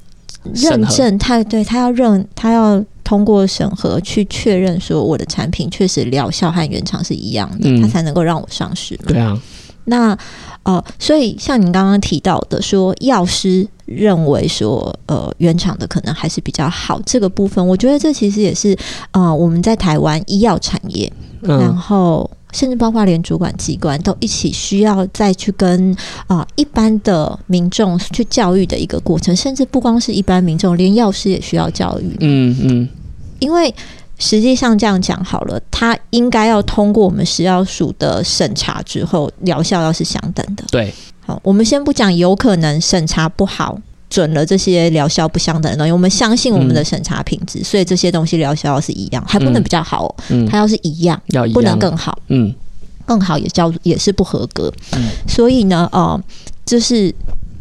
[0.54, 7.82] 认证，他对他要认，他要通过审核去确认说我的产品确实疗效和原厂是一样的，嗯。
[7.82, 9.04] 他才能够让我上市嘛。
[9.08, 9.38] 对啊，
[9.86, 10.18] 那
[10.64, 18.78] 呃，所以像你刚刚提到的说，药师认为说，呃，原厂的可能还是比较好，这个部分，我觉得这其实也是
[19.12, 25.96] 呃，我们在台湾医药产业，然嗯后甚至包括连主管机关都一起需要再去跟
[26.28, 32.90] 啊、一般的民众去教育的一个过程，甚至不光是一般民众，连药师也需要教育，嗯嗯，
[33.40, 33.74] 因为
[34.18, 40.64] 实际上这样讲好了，它应该要通过我们食药署的审查之后，疗效要是相等的。
[40.70, 40.94] 对，
[41.32, 43.78] 好，我们先不讲有可能审查不好。
[44.10, 52.20] 准了这些疗效不相等的东西，我们相信我们的审查品质，所以这些东西疗效要是一样，还不能嗯比较好、哦，嗯，它要是一样，要不能更好。
[52.28, 52.54] 嗯
[53.06, 54.70] 更好也叫也是不合格。
[54.98, 56.22] 嗯所以呢，呃，
[56.66, 57.16] 就是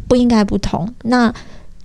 [0.09, 0.93] 不应该不同。
[1.03, 1.33] 那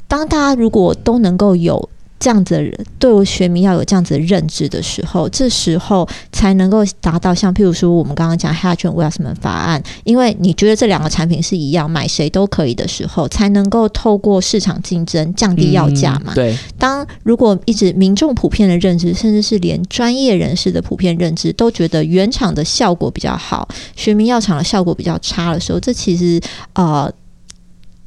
[0.09, 16.33] 当大家如果都能够有这样子的人对我学名要有这样子的认知的时候，这时候才能够达到像譬如说我们刚刚讲 Hatch and Westman 法案，因为你觉得这两个产品是一样，买谁都可以的时候，才能够透过市场竞争降低药价嘛。
[16.33, 26.41] 嗯对，当如果一直民众普遍的认知，甚至是连专业人士的普遍认知都觉得原厂的效果比较好，学名药厂的效果比较差的时候，这其实
[26.75, 27.13] 呃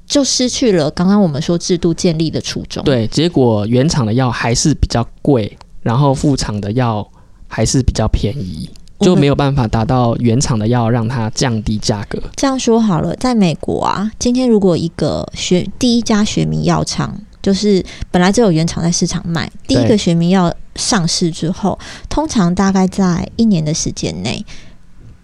[0.10, 7.08] 就失去了刚刚我们说制度建立的初衷。，对，结果原厂的药还是比较贵，然后副厂的药
[7.48, 8.68] 还是比较便宜，
[9.00, 12.20] 就没有办法达到原厂的药让它降低价格。
[12.36, 21.78] 这样说好了，在美国啊，今天如果一个学第一家学名药厂，就是本来就有原厂在市场卖，第一个学名药上市之后，
[22.10, 24.44] 通常大概在一年的时间内。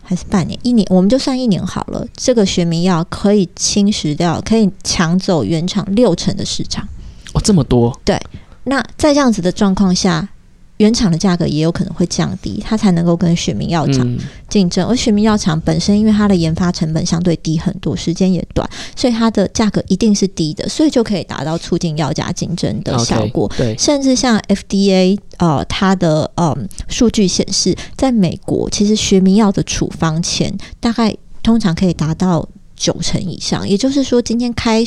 [0.06, 2.06] 还是半年、一年，我们就算一年好了。
[2.16, 6.88] 这个学名药可以侵蚀掉，可以抢走原厂六成的市场。
[7.34, 8.18] 哦，这么多，对
[8.64, 10.30] 那在这样子的状况下，
[10.78, 14.17] 原厂的价格也有可能会降低，它才能够跟雪明药厂
[14.49, 14.86] 竞争。
[14.86, 23.49] 而雪明药厂本身因为它的研发成本相对低很多，时间也短，所以它的价格一定是低的，所以就可以达到促进药价竞争的效果。
[23.57, 34.86] 对，甚至像 FDA 呃，它的嗯数据显示，在美国其实学名药的处方前大概通常可以达到九成以上，也就是说，今天开。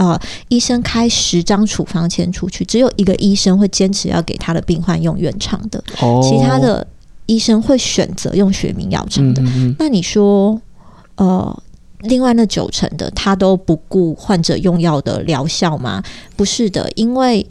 [0.00, 5.84] 呃，医生开十张处方签出去，只有一个医生会坚持要给他的病患用原厂的，
[6.22, 6.86] 其他的
[7.26, 9.42] 医生会选择用学名药厂的。
[9.78, 10.58] 那你说，
[11.16, 11.62] 呃，
[12.00, 16.02] 另外那九成的他都不顾患者用药的疗效吗？
[16.34, 17.46] 不是的，因为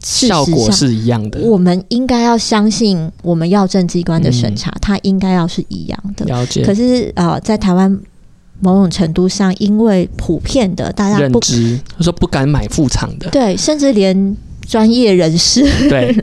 [0.00, 1.40] 效果是一样的。
[1.40, 6.26] 我们应该要相信我们药政机关的审查，它应该要是一样的。
[6.26, 6.62] 了解。
[6.62, 7.98] 可是呃，在台湾。
[8.64, 14.36] 某种程度上，因为普遍的大家认知，说不敢买副厂的，对，甚至连
[14.66, 15.60] 专业人士
[15.90, 16.16] 对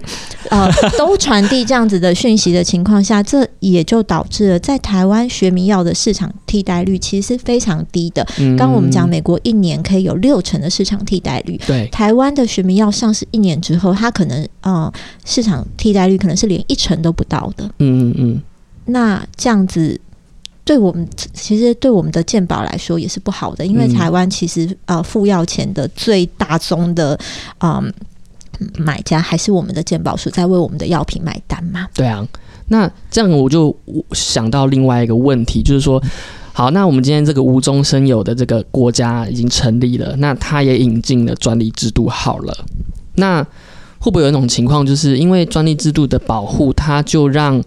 [0.49, 0.67] 啊
[0.97, 8.27] 都传递这样子的讯息的情况下，这也就导致了在台湾学名药的市场替代率其实是非常低的。
[8.57, 14.91] 刚我们讲美国一年可以有六成的市场替代率，对台湾的学名药上市一年之后，它可能啊
[15.23, 17.65] 市场替代率可能是连一成都不到的。
[17.77, 18.41] 嗯嗯嗯，
[18.85, 20.01] 那这样子。
[20.63, 27.17] 对我们其实对我们的健保来说也是不好的，因为台湾其实呃付药钱的最大宗的
[27.57, 27.83] 啊
[28.77, 31.87] 买家还是我们的健保署在为我们的药品买单嘛。
[31.95, 32.25] 对啊，
[32.67, 33.75] 那这样我就
[34.11, 36.01] 想到另外一个问题，就是说，
[36.53, 42.55] 好，那我们今天这个无中生有的这个国家已经成立了，那它也引进了专利制度，好了，
[43.15, 43.43] 那
[43.97, 47.61] 会不会有一种情况，就是因为专利制度的保护，它就让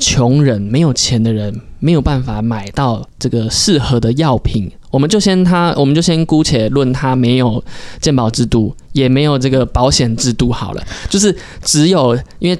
[0.00, 7.62] 穷人没有钱的人没有办法买到这个适合的药品，我们就先他，我们就先姑且论他没有
[8.00, 12.58] 健保制度，也没有这个保险制度好了，就是只有因为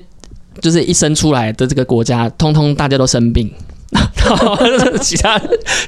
[0.60, 3.50] 就是一生出来的这个国家，通通大家都生病。
[5.00, 5.38] 其他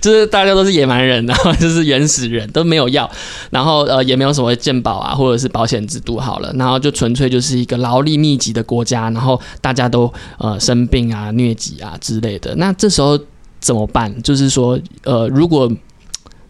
[0.00, 3.08] 就是大家都是野蛮人，然后 就是原始人都没有药，
[3.50, 12.54] 然后呃也没有什么健保啊，或者是保险制度好了，然后就纯粹就是一个劳力密集的国家，然后大家都呃生病啊、疟疾啊之类的。
[12.56, 13.18] 那这时候
[13.60, 14.22] 怎么办？
[14.22, 15.70] 就是说呃，如果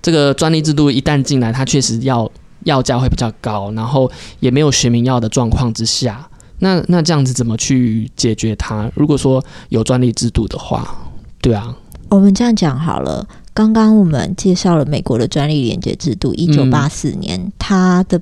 [0.00, 2.30] 这个专利制度一旦进来，它确实要
[2.64, 4.10] 药价会比较高，然后
[4.40, 6.28] 也没有学名药的状况之下，
[6.60, 8.90] 那那这样子怎么去解决它？
[8.94, 10.96] 如果说有专利制度的话。
[11.42, 11.76] 对啊，
[12.08, 13.26] 我们这样讲好了。
[13.52, 18.18] 刚刚我们介绍了美国的专利连接制度，一九八四年，它的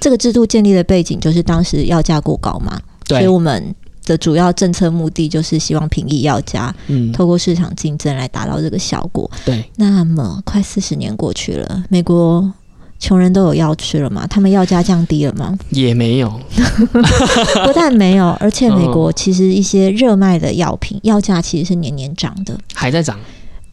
[0.00, 3.72] 这个制度建立的背景就是当时药价过高嘛，所以我们
[4.04, 9.30] 的主要政策目的就是希望平抑药价，嗯，透过市场竞争来达到这个效果。
[9.44, 12.52] 对，那么快四十年过去了，美国。
[12.98, 14.26] 穷人都有药吃了吗？
[14.28, 15.56] 他们药价降低了吗？
[15.70, 16.28] 也没有，
[17.64, 23.18] 不但没有， 而且美国其实一些热卖的药品药价其实是年年涨的，还在涨。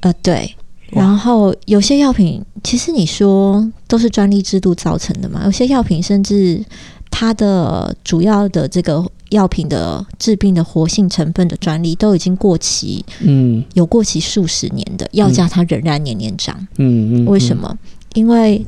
[0.01, 0.55] 呃，对。
[0.91, 5.41] 然后有些药品，其实你说都是专利制度造成的嘛？
[5.45, 6.63] 有些药品甚至
[7.09, 16.55] 它的主要的这个药品的治病的活性成分的专利都已经过期，嗯，有过期数十年的药价，它仍然年年涨。
[16.77, 17.75] 嗯嗯，为什么？
[18.13, 18.63] 因为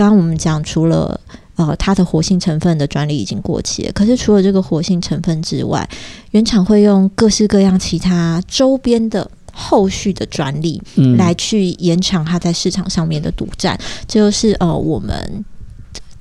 [0.00, 1.20] 刚刚我们讲，除了
[1.56, 5.86] 呃它的活性成分的专利已经过期了，可是除了这个活性成分之外，
[6.30, 10.80] 原厂会用各式各样其他周边的后续的专利
[11.18, 13.78] 来去延长它在市场上面的独占。
[14.08, 15.44] 这就是呃我们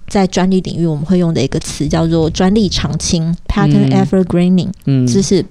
[0.10, 4.72] 在专利领域我们会用的一个词，叫做专利长青 （patent evergreening）。
[4.84, 5.46] 嗯，就是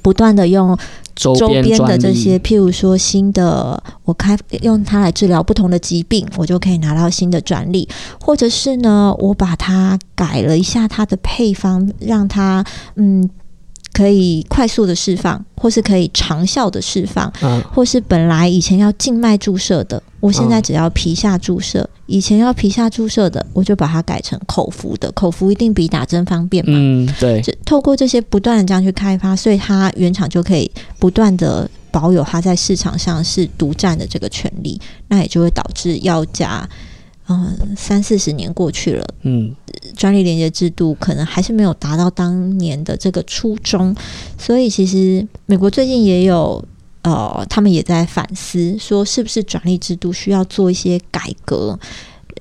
[0.00, 0.74] 不断的用。
[1.14, 7.88] 周边的这些，譬如说新的，我开用它来治疗不同的疾病，我就可以拿到新的专利，
[8.20, 12.64] 或者是呢，我把它改了一下它的配方，让它
[12.96, 13.28] 嗯。
[13.94, 17.32] 可以快速的释放，或是可以长效的释放，
[17.72, 25.10] 或是本来以前要静脉注射的，我现在只要皮下注射；以前要皮下注射的，我就把它改成口服的。
[25.12, 26.72] 口服一定比打针方便嘛？
[26.76, 27.40] 嗯，对。
[27.64, 30.68] 透过这些不断的这样去开发，所以它原厂就可以
[30.98, 36.68] 不断的保有它在市场上是独占的这个权利，那也就会导致药价。
[37.28, 39.54] 嗯，三四十年过去了，嗯，
[39.96, 43.96] 专利连接制度可能还是没有达到当年的这个初衷，
[44.38, 46.62] 所以其实美国最近也有
[47.02, 51.78] 呃，他们也在反思，说是不是专利制度需要做一些改革，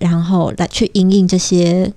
[0.01, 1.91] 然后来去应应这些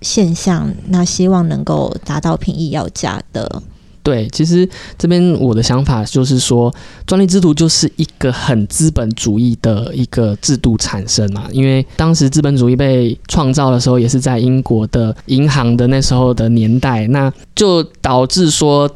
[0.00, 3.62] 现象，那希望能够达到平抑药价的
[4.10, 6.74] 对，其实这边我的想法就是说，
[7.06, 11.44] 专利制度就是一个很资本主义的一个制度产生嘛。
[11.52, 18.90] 因为当时资本主义被创造的时候，也是在英国的银行的那时候的年代，那就导致说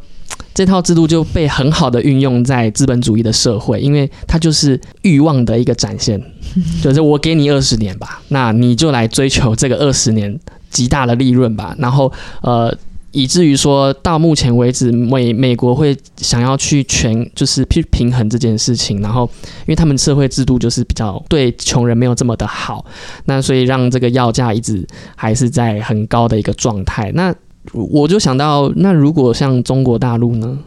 [0.52, 6.20] 这套制度就被很好的运用在资本主义的社会，因为它就是欲望的一个展现，
[6.82, 10.36] 就是我给你二十年吧，那你就来追求这个二十年
[10.70, 12.12] 极大的利润吧，然后
[12.42, 12.76] 呃。
[13.14, 19.22] 以至于说到目前为止，美美国会想要去全就是去平衡这件事情，然后
[19.60, 22.84] 因为他们社会制度就是比较对穷人没有这么的好，
[23.26, 24.84] 那所以让这个药价一直
[25.14, 27.12] 还是在很高的一个状态。
[27.14, 27.32] 那
[27.72, 30.58] 我就想到，那如果像中国大陆呢？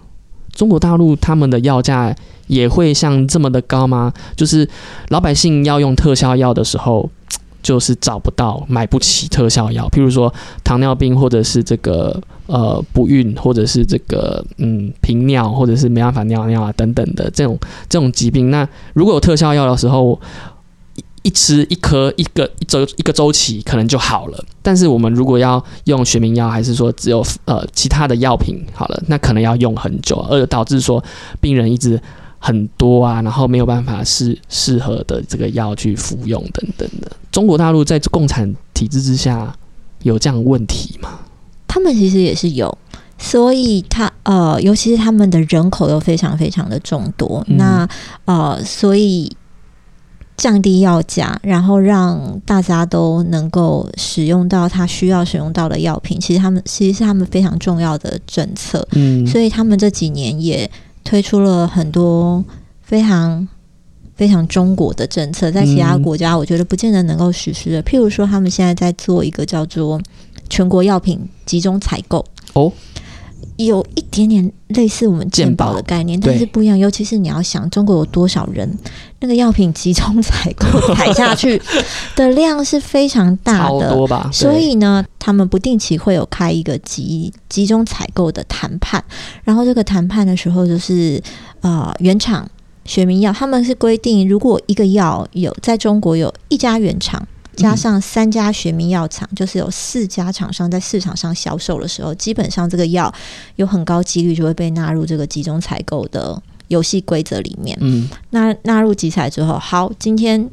[0.56, 2.16] 中国大陆他们的药价
[2.48, 4.14] 也会像这么的高吗？
[4.38, 4.68] 就是
[5.10, 7.10] 老百姓要用特效药的时候。
[7.68, 17.60] 就是找不到买不起特效药，譬如说糖尿病，或者是这个呃不孕，或者是这个嗯频尿，或者是没办法尿尿啊等等的这种
[17.90, 18.50] 这种疾病。
[18.50, 20.18] 那如果有特效药的时候，
[21.24, 24.42] 一吃一颗一个一周一个周期可能就好了。
[24.62, 31.04] 但是我们如果要用学名药，还是说只有呃其他的药品好了，那可能要用很久，而导致说
[31.42, 32.02] 病人一直。
[32.40, 37.12] 很多啊，然后没有办法适适合的这个药去服用等等的。
[37.32, 39.56] 中国大陆在共产体制之下
[40.04, 41.20] 有这样问题吗？
[41.68, 42.76] 他们其实也是有，
[43.18, 47.88] 所以他呃，尤其是他们的人口又非常非常的众多，那
[48.26, 49.36] 呃，所以
[50.38, 58.88] 降低药价，然后让大家都能够使用到他需要使用到的药品，其实他们其实是他们非常重要的政策。
[58.94, 60.70] 嗯，所以他们这几年也。
[61.08, 62.44] 推出了很多
[62.82, 63.48] 非常
[64.14, 67.82] 非常中国的政策，在其他国家我觉得不见得能够实施的。
[67.82, 70.02] 譬如说，他们现在在做一个叫做
[70.50, 72.70] 全国药品集中采购哦，
[73.66, 76.78] 有一点点类似我们健保的概念，但是不一样。
[76.78, 78.78] 尤其是你要想中国有多少人，
[79.20, 81.62] 那个药品集中采购采下去
[82.16, 85.06] 的量是非常大的，所以呢。
[85.20, 89.04] 他们不定期会有开一个集集中采购的谈判，
[89.44, 91.22] 然后这个谈判的时候就是
[91.60, 92.50] 呃原厂
[92.86, 97.28] 学名药，他们是规定，如果一个药有在中国有一家原厂
[97.58, 103.14] 加上三家学名药厂，就是有四家厂商在市场上销售的时候，基本上这个药
[103.58, 107.78] 有很高几率就会被纳入这个集中采购的游戏规则里面。
[107.82, 110.50] 嗯，那纳入集采之后，好，今天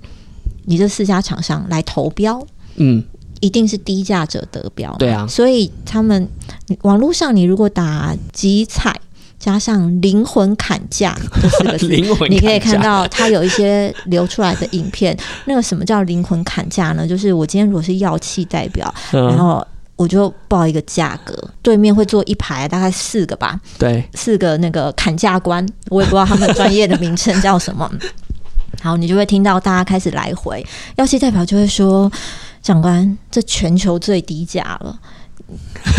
[0.65, 2.45] 你这四家厂商来投标，
[2.77, 3.05] 嗯。
[3.41, 6.27] 一定是低价者得标，对啊，所以他们
[6.81, 8.99] 网络上，你如果打“集采”
[9.45, 11.89] 加上“灵魂砍价”这四个字，
[12.31, 15.15] 你可以看到它有一些流出来的影片。
[15.45, 17.07] 那个什么叫“灵魂砍价”呢？
[17.07, 19.63] 就是我今天如果是药企代表，然后
[19.97, 27.91] 我就报一个价格，对面会坐一排，大概四个吧，对，四个那个砍价官，我也不知道他们专业的名称叫什么。
[28.81, 30.67] 好，你就会听到大家开始来回，
[30.97, 32.11] 药企代表就会说。
[32.63, 34.99] 长官，这全球最低价了。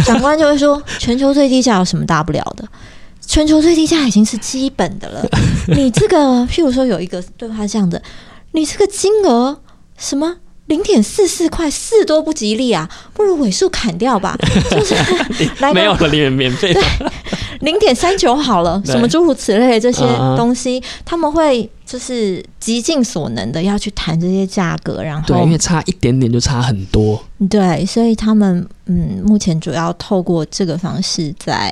[0.04, 2.68] 长官就会说：“全球最低价有什么大不了的？
[3.28, 5.26] 全球最低价已经是基本的了。
[5.76, 6.18] 你这个，
[6.48, 8.02] 譬如说有一个对话这样的，
[8.52, 9.60] 你这个金额
[9.98, 14.38] 什么零点四四块四多不吉利啊，不如尾数砍掉吧。
[14.70, 14.96] 就是
[15.74, 16.76] 没有了，免免费。
[17.62, 20.04] 零点三九好了，什么诸如此类这些
[20.36, 27.24] 东西，他们会。”就是极尽所能的要去谈这些价格，然后对，因为差一点点就差很多。
[27.48, 31.72] 对，所以他们嗯，目前主要透过这个方式在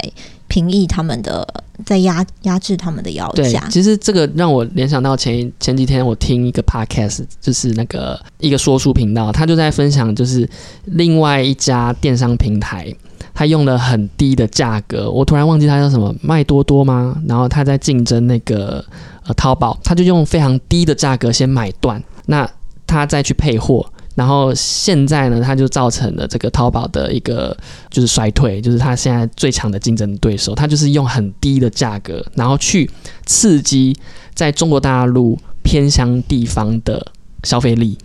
[0.53, 1.43] 平抑他们的，
[1.83, 3.67] 在压压制他们的要价。
[3.71, 10.47] 其实这个让我联想到前前几天我听一个 podcast，就是那个一个说书频道，他就在分享，就是
[10.85, 12.93] 另外一家电商平台，
[13.33, 17.19] 他用了很低的价格，我突然忘记他叫什么，麦多多吗？
[17.27, 18.85] 然后他在竞争那个。
[19.25, 22.45] 呃，淘宝他就用非常低的价格先买断，那
[22.85, 27.55] 他再去配货，然后现在呢，他就造成了这个淘宝的一个
[27.89, 32.89] 就是衰退，就是他现在最强的竞争对手，他就是用很低的价格，然后去
[33.25, 33.95] 刺激
[34.33, 37.05] 在中国大陆偏乡地方的
[37.43, 37.97] 消费力，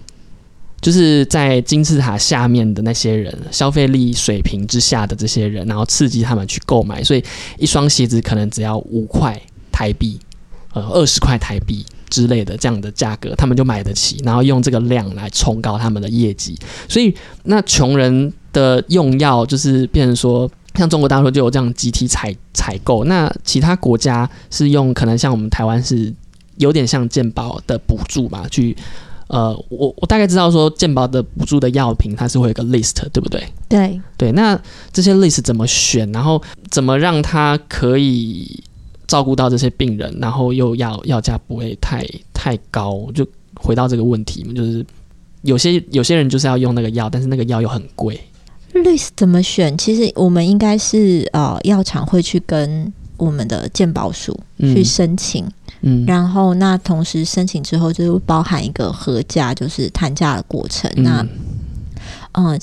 [0.80, 7.22] 就是在金字塔下面的那些人，消费力水平之下的这些人，然后刺激他们去购买，所以
[7.58, 9.40] 一双鞋子可能只要五块
[9.70, 10.18] 台币。
[10.74, 16.58] 呃，二十块台币之类的这样的价格，他们就买得起，然后用这个量来冲高他们的业绩。
[16.88, 23.04] 所以，那穷人的用药就是变成说，像中国大陆就有这样集体采采购。
[23.04, 26.12] 那其他国家是用可能像我们台湾是
[26.56, 28.76] 有点像健保的补助嘛，去
[29.28, 33.46] 呃，我我大概知道说健保的补助的药品它是会有个 list，对不对？
[33.68, 34.58] 对，对，那
[34.90, 38.64] 这些 list 怎么选，然后怎么让它可以
[39.08, 43.10] 照顾到这些病人，然后又要药价不会太太高？
[43.12, 44.86] 就回到这个问题嘛，就是
[45.42, 48.20] 有些有些人就是要用那个药，但是那个药又很贵。
[48.74, 49.76] list 怎么选？
[49.76, 55.44] 其实我们应该是呃，药厂会去跟我们的健保署嗯去申请，
[55.80, 60.88] 嗯然后那同时申请之后，就是包含一个核价，就是谈价的过程。
[60.96, 61.28] 那嗯
[62.32, 62.58] 嗯、呃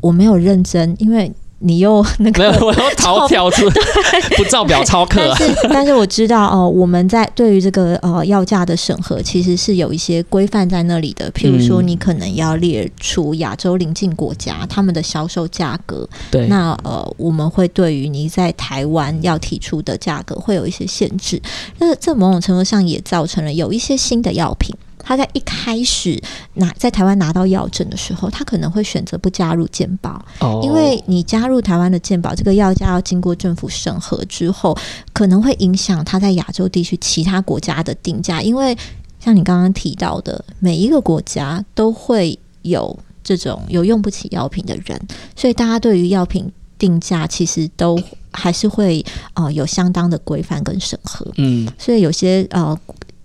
[0.00, 1.30] 我没有认真，因为
[1.60, 2.66] 你又那没有，个。
[2.66, 3.68] 我要逃跳出
[4.36, 5.36] 不照表操课啊。
[5.38, 11.30] 但是，但是我知道哦、我们在对于这个呃药价的审核，其实是有一些规范在那里的。
[11.32, 21.40] 譬如说，嗯你可能要列出亚洲邻近国家他们的销售价格，对，那呃，我们会对于你在台湾要提出的价格会有一些限制。
[21.78, 26.20] 那这某种程度上也造成了有一些新的药品，它在一开始
[26.54, 34.76] 拿在台湾拿到药证的时候，他可能会选择不加入健保，哦因为你加入台湾的健保，这个药价要经过政府审核之后，
[35.12, 38.76] 可能会影响他在亚洲地区其他国家的定价，因为
[39.18, 45.00] 像你刚刚提到的，每一个国家都会有这种有用不起药品的人，
[45.34, 52.78] 所以大家对于药品定价其实都还是会呃有相当的规范跟审核，嗯所以有些呃。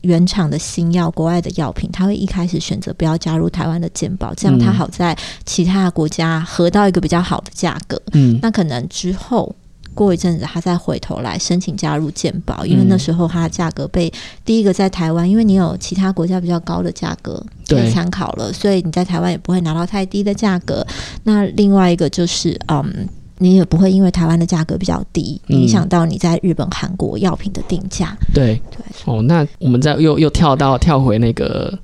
[0.06, 8.02] 原厂的新药，国外的药品，他会一开始选择不要加入台湾的健保，这样他嗯好在其他的国家合到一个比较好的价格。
[8.14, 9.54] 嗯那可能之后
[9.94, 14.12] 过一阵子，他再回头来申请加入健保，因为嗯那时候它的价格被
[14.44, 20.86] 第一个在台湾，因为你有其他国家比较高的价格可以参考了，所以你在台湾也不会拿到太低的价格。
[21.24, 23.08] 那另外一个就是，嗯。
[23.38, 28.18] 你也不会因为台湾的价格比较低，嗯影响到你在日本、韩国药品的定价。
[28.34, 31.78] 对对，哦，那我们再又又跳到跳回那个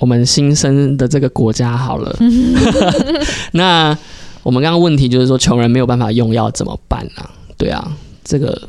[0.00, 2.16] 我们新生的这个国家好了。
[3.52, 3.96] 那
[4.42, 7.30] 我们刚刚问题就是说，穷人没有办法用药怎么办啊？
[7.56, 8.60] 对啊，这个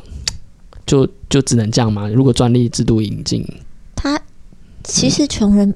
[0.86, 2.08] 就就只能这样嘛。
[2.08, 3.44] 如果专利制度引进，
[3.96, 4.20] 他
[4.84, 5.72] 其实穷人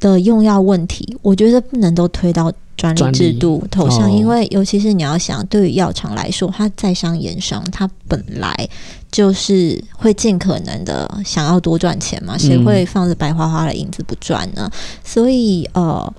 [0.00, 8.68] 的用药问题，我觉得不能都推到专利制度头上，哦因为尤其是你要想，对于药厂来说，它在商言商，它本来
[9.10, 14.70] 就是会尽可能的想要多赚钱嘛，谁嗯会放着白花花的银子不赚呢？
[15.02, 16.12] 所以呃，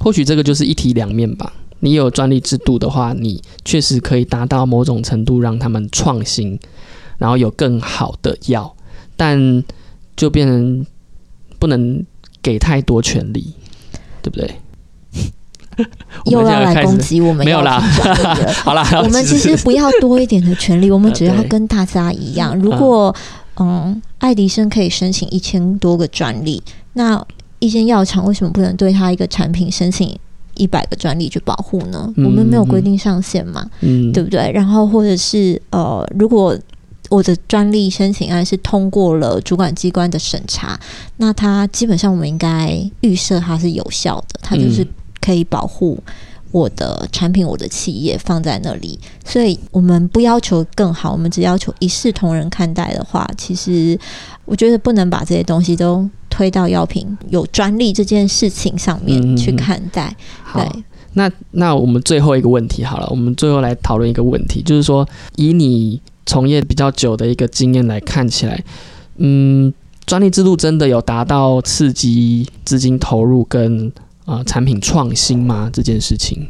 [0.00, 1.52] 或许这个就是一体两面吧。
[1.80, 6.58] 你有专利制度的话，你确实可以达到某种程度让他们创新，
[7.18, 8.72] 然后有更好的药，
[9.16, 9.64] 但
[10.16, 10.86] 就变成
[11.58, 12.06] 不能
[12.40, 13.52] 给太多权利，
[14.22, 14.54] 对不对？
[16.26, 17.80] 我又要来攻击我们没有啦
[18.64, 22.56] 好啦，我们其实不要多一点的权利，我们只 要跟大家一样。
[22.58, 23.14] 如果
[23.56, 26.62] 嗯，爱迪生可以申请一千多个专利，
[26.94, 27.22] 那
[27.58, 30.18] 一间药厂为什么不能对他一个产品申请
[30.54, 32.12] 一百个专利去保护呢？
[32.16, 34.50] 嗯我们没有规定上限嘛，嗯，对不对？
[34.52, 36.58] 然后或者是呃，如果
[37.10, 40.78] 我的专利申请案是通过了主管机关的审查，
[41.18, 44.88] 那它基本上我们应该预设它是有效的，它就是嗯
[45.22, 45.98] 可以保护
[46.50, 48.98] 我的产品、我的企业放在那里。
[49.24, 53.98] 所以我们不要求更好，我们只要求一视同仁看待的话，其实
[54.44, 60.14] 我觉得不能把这些东西都推到药品有专利这件事情上面去看待。
[60.42, 60.62] 好。
[60.62, 65.06] 对，那那我们最后一个问题好了，我们最后来讨论一个问题，就是说，
[65.36, 68.62] 以你从业比较久的一个经验来看起来，
[69.16, 69.72] 嗯，
[70.06, 73.92] 专利制度真的有达到刺激资金投入跟
[74.24, 75.70] 呃产品创新吗？
[75.72, 76.46] 这件事情，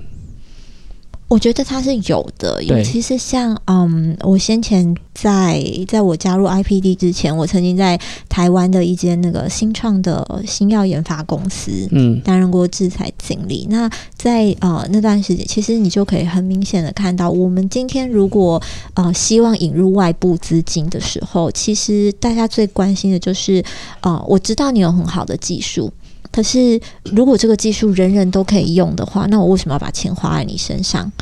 [1.28, 7.98] 我觉得它是有的，对尤其是像嗯，我先前在在我加入 IPD 之前，我曾经在
[8.28, 11.88] 台湾的一间那个新创的新药研发公司。
[11.90, 13.66] 嗯担任过制裁经理。
[13.70, 18.62] 那在呃那段时间，其实你就可以很明显的看到，我们今天如果
[18.92, 23.64] 呃希望引入外部资金的时候，其实大家最关心的就是，
[24.02, 25.90] 呃，我知道你有很好的技术。
[26.32, 31.12] 可是，如果这个技术人人都可以用的话，那我为什么要把钱花在你身上？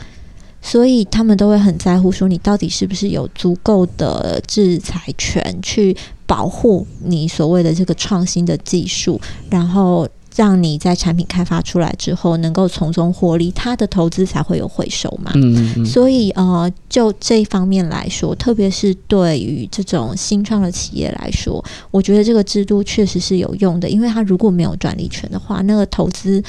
[0.62, 5.96] 所以他们都会很在乎，说你到底是不是有足够的制裁权去
[6.26, 10.06] 保护你所谓的这个创新的技术，然后
[10.36, 15.32] 让你在产品开发出来之后能够从中获利，它的投资才会有回收嘛。
[15.34, 26.42] 嗯嗯嗯，所以呃，就这一方面来说，特别是对于这种新创的企业来说，我觉得这个制度确实是有用的，因为他如果没有专利权的话，那个投资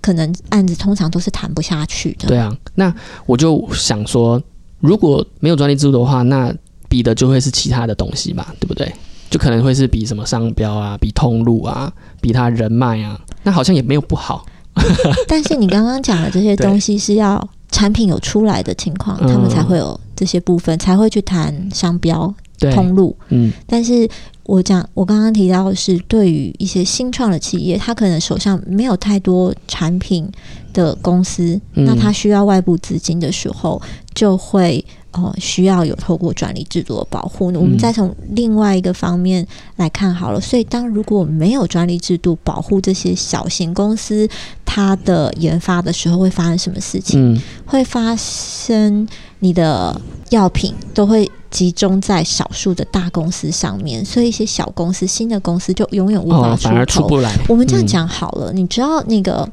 [0.00, 2.28] 可能案子通常都是谈不下去的。
[2.28, 2.92] 对啊，那
[3.26, 4.42] 我就想说，
[4.80, 6.54] 如果没有专利制度的话，那
[6.88, 8.92] 比的就会是其他的东西嘛，对不对？
[9.30, 14.46] 就可能会是比什么商标啊，比通路啊，比他人脉啊，那好像也没有不好。
[15.26, 22.32] 但是你刚刚讲的这些东西是要产品有出来的情况，嗯他们才会有这些部分，才会去谈商标，
[22.74, 23.16] 通路。
[23.30, 24.08] 嗯但是
[24.44, 30.30] 我讲，我刚刚提到的是，对于一些新创的企业，他可能手上没有太多产品
[30.72, 33.82] 的公司，嗯那他需要外部资金的时候，
[34.14, 34.82] 就会
[35.12, 37.46] 呃需要有透过专利制度的保护。
[37.46, 39.46] 我们再从另外一个方面
[39.76, 44.28] 来看好了，所以当如果没有专利制度保护这些小型公司
[44.64, 47.34] 它的研发的时候，会发生什么事情？
[47.34, 49.06] 嗯会发生
[49.40, 50.00] 你的
[50.30, 57.08] 药品都会集中在少数的大公司上面，所以一些小公司、新的公司就永远无法哦，出头。
[57.08, 57.30] 不来。
[57.46, 59.46] 我们这样嗯讲好了，你知道那个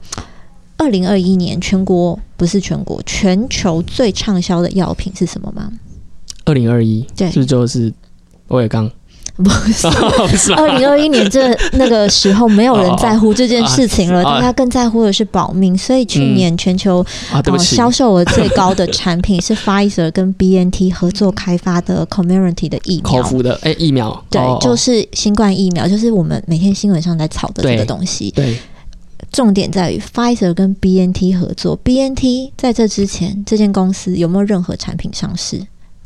[0.77, 5.71] 二零二一年全国不是全国，全球最畅销的药品是什么吗？
[6.45, 7.93] 二零二一，对是不是就是
[8.49, 8.91] 欧尔刚？
[9.37, 10.53] 不是。
[10.53, 15.77] 二零二一年这那个时候，没有人在乎这件事情了，大家更在乎的是保命。
[15.77, 17.05] 所以去年全球
[17.59, 23.21] 销售额最高的产品是 Pfizer 跟 BNT 合作开发的 Comirnaty 的疫苗。
[23.21, 28.31] 口服的哎疫苗，对，哦就是新冠疫苗，就是我们每天新闻上在炒的这个东西。
[28.31, 28.57] 对，
[29.35, 35.61] 重点在于 Pfizer 跟 BNT 合作，BNT 在这之前，这间公司有没有任何产品上市？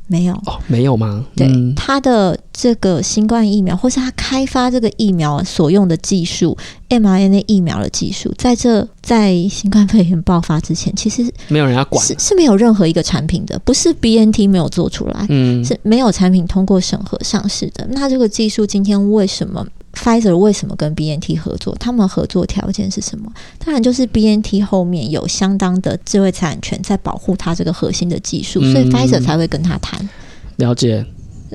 [0.08, 0.34] 没有。
[0.34, 1.24] 哦，没有吗？
[1.36, 6.58] 对，嗯它的这个新冠疫苗，或是他开发这个疫苗所用的技术
[6.90, 12.06] ，mRNA 疫苗的技术，在这在新冠肺炎爆发之前，其实没有人要管。
[12.06, 17.88] 是是没有任何一个产品的，不是 BNT 没有做出来，嗯，是没有产品通过审核上市的。
[17.92, 21.74] 那这个技术今天为什么 Pfizer 为什么跟 BNT 合作？
[21.80, 23.32] 他们合作条件是什么？
[23.58, 30.10] 当然就是 BNT 后面有相当的智慧财产权在保护它这个核心的技术，所以嗯 Pfizer 才会跟他谈。
[30.58, 31.06] 了解，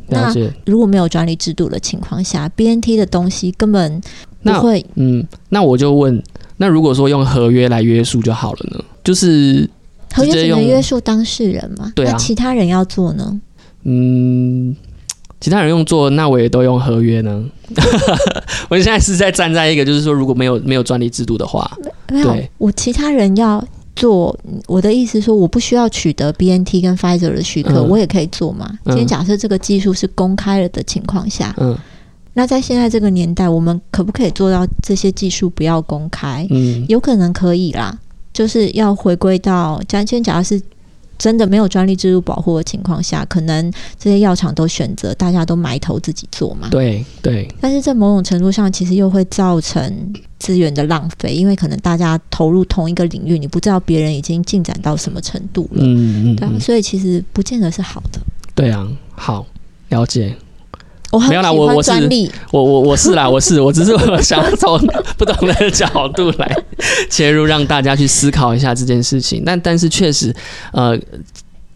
[0.09, 0.53] 了解。
[0.67, 4.07] 如果没有专利制度的情况下，BNT 的东西根本不
[4.43, 4.85] 那会。
[4.95, 6.23] 嗯，那我就问，
[6.57, 8.85] 那如果说用合约来约束就好了呢？
[9.03, 9.69] 就是
[10.13, 11.93] 合约只能约束当事人嘛？
[11.95, 13.41] 对啊那其他人要做呢？
[13.83, 14.75] 嗯，
[15.41, 17.45] 其他人用做，那我也都用合约呢。
[18.71, 21.71] 我现在是在站在一个，就是说，如果没有没有专利制度的话，
[22.11, 23.63] 没有对，我其他人要
[23.97, 24.37] 做，
[24.67, 28.69] 我的意思说，我不需要取得 BNT 跟 Pfizer 的许可，嗯我也可以做嘛。
[28.85, 31.77] 嗯今天假设这个技术是公开了的情况下，嗯
[32.33, 36.47] 那在现在这个年代，我们可不可以做到这些技术不要公开？
[36.51, 37.97] 嗯有可能可以啦，
[38.33, 40.63] 就是要回归到，假今天假设是。
[41.19, 46.69] 真的没有专利制度保护的情况下，可能这些药厂都选择大家都埋头自己做嘛。
[46.71, 58.21] 对对，但是在某种程度上，其实又会造成资源的浪费，因为可能大家投入同一个领域，你不知道别人已经进展到什么程度了，对啊，嗯嗯嗯，所以其实不见得是好的。
[58.55, 59.47] 对啊，好
[59.89, 60.35] 了解。
[61.15, 61.91] 我没有啦我我是，
[62.51, 64.79] 我我我是啦， 我是我只是我想要从
[65.17, 66.57] 不同的角度来
[67.09, 69.43] 切入，让大家去思考一下这件事情。
[69.45, 70.35] 但但是确实，
[70.73, 70.99] 呃。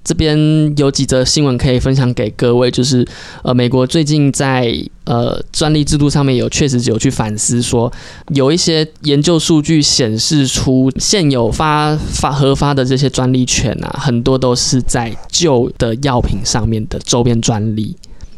[0.05, 0.39] 这边
[0.79, 3.07] 有几则新闻可以分享给各位，就是
[3.43, 4.75] 呃，美国最近在
[5.05, 7.93] 呃专利制度上面有确实有去反思说，
[8.29, 17.95] 有一些研究数据显示出现有发发核发的这些专利权啊，很多都是在旧的药品上面的周边专利，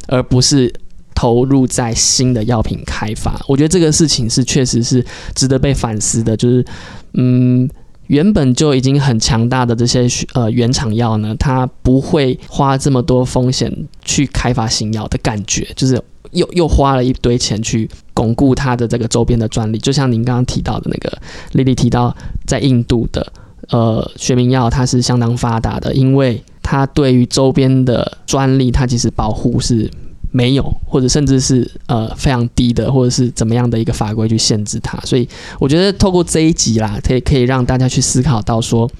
[0.09, 0.75] 而不是
[1.21, 5.05] 投入在新的药品开发，我觉得这个事情是确实是
[5.35, 6.35] 值得被反思的。
[6.35, 6.65] 就是，
[7.13, 7.69] 嗯，
[8.07, 13.71] 原本就已经很强大的这些呃原厂药呢，它不会花这么多风险
[14.03, 19.77] 去开发新药的感觉，就是又又花了一堆钱去巩固它的这个周边的专利。
[19.77, 21.19] 就像您刚刚提到的那个
[21.53, 22.17] 丽丽提到，
[22.47, 23.31] 在印度的
[23.69, 29.91] 呃学名药，它是相当发达的，因为它对于周边的专利，它其实保护是
[30.31, 34.99] 没有，或者甚至是呃非常低的，或者是怎么样的一个法规去限制它。
[35.01, 35.29] 所以
[35.59, 38.91] 我觉得透过这一集啦，可以可以让大家去思考到说，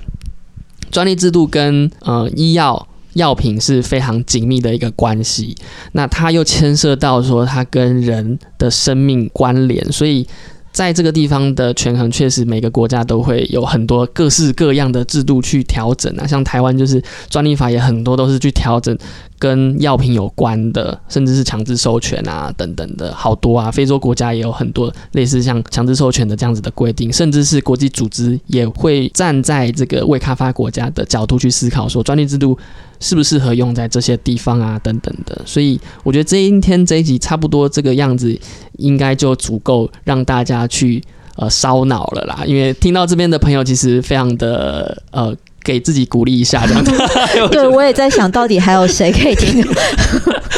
[0.91, 2.87] 专利制度跟呃医药。
[3.15, 5.57] 药品是非常紧密的一个关系，
[5.95, 10.25] 那它又牵涉到说它跟人的生命关联，所以
[10.71, 16.25] 在这个地方的权衡，确实每个国家都会有很多各式各样的制度去调整啊。
[16.25, 18.97] 像台湾就是专利法也很多都是去调整
[19.41, 23.71] 跟药品有关的，甚至是强制授权啊等等的好多啊。
[23.71, 32.57] 非洲国家也有很多类似像强制授权的这样子的规定，甚至是国际组织也会站在这个未开发国家的角度去思考，说专利制度
[33.01, 35.41] 适不适合用在这些地方啊等等的。
[35.47, 38.39] 所以我觉得这一天这一集差不多这个样子，
[38.77, 41.03] 应该就足够让大家去
[41.37, 42.43] 呃烧脑了啦。
[42.47, 45.35] 因为听到这边的朋友，其实非常的呃。
[45.63, 46.93] 给自己鼓励一下，这样子。
[47.51, 49.65] 对我也在想到底还有谁可以听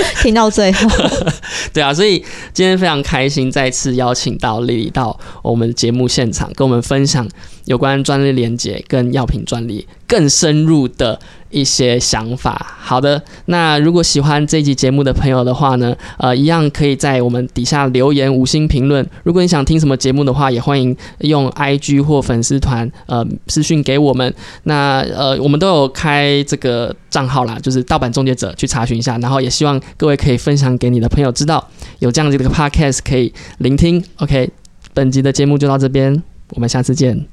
[0.22, 0.88] 听到最后。
[1.72, 7.28] 对啊，所以今天非常开心，再次邀请到丽丽到我们节目现场，跟我们分享
[7.66, 11.18] 有关专利连接跟药品专利更深入的。
[11.53, 12.78] 一些想法。
[12.80, 19.07] 好的，那如果喜欢这集节目的朋友的话呢，呃，一样可以在我们底下留言五星评论。
[19.22, 24.34] 如果你想听什么节目的话，也欢迎用 IG 或粉丝团呃私讯给我们。
[24.62, 29.18] 那呃，我们都有开这个账号啦，就是盗版终结者去查询一下。
[29.18, 31.68] 然后也希望各位可以分享给你的朋友知道
[31.99, 34.05] 有这样子的一个 Podcast 可以聆听。
[34.16, 34.51] OK，
[34.95, 37.26] 本集的节目就到这边，我们下次见。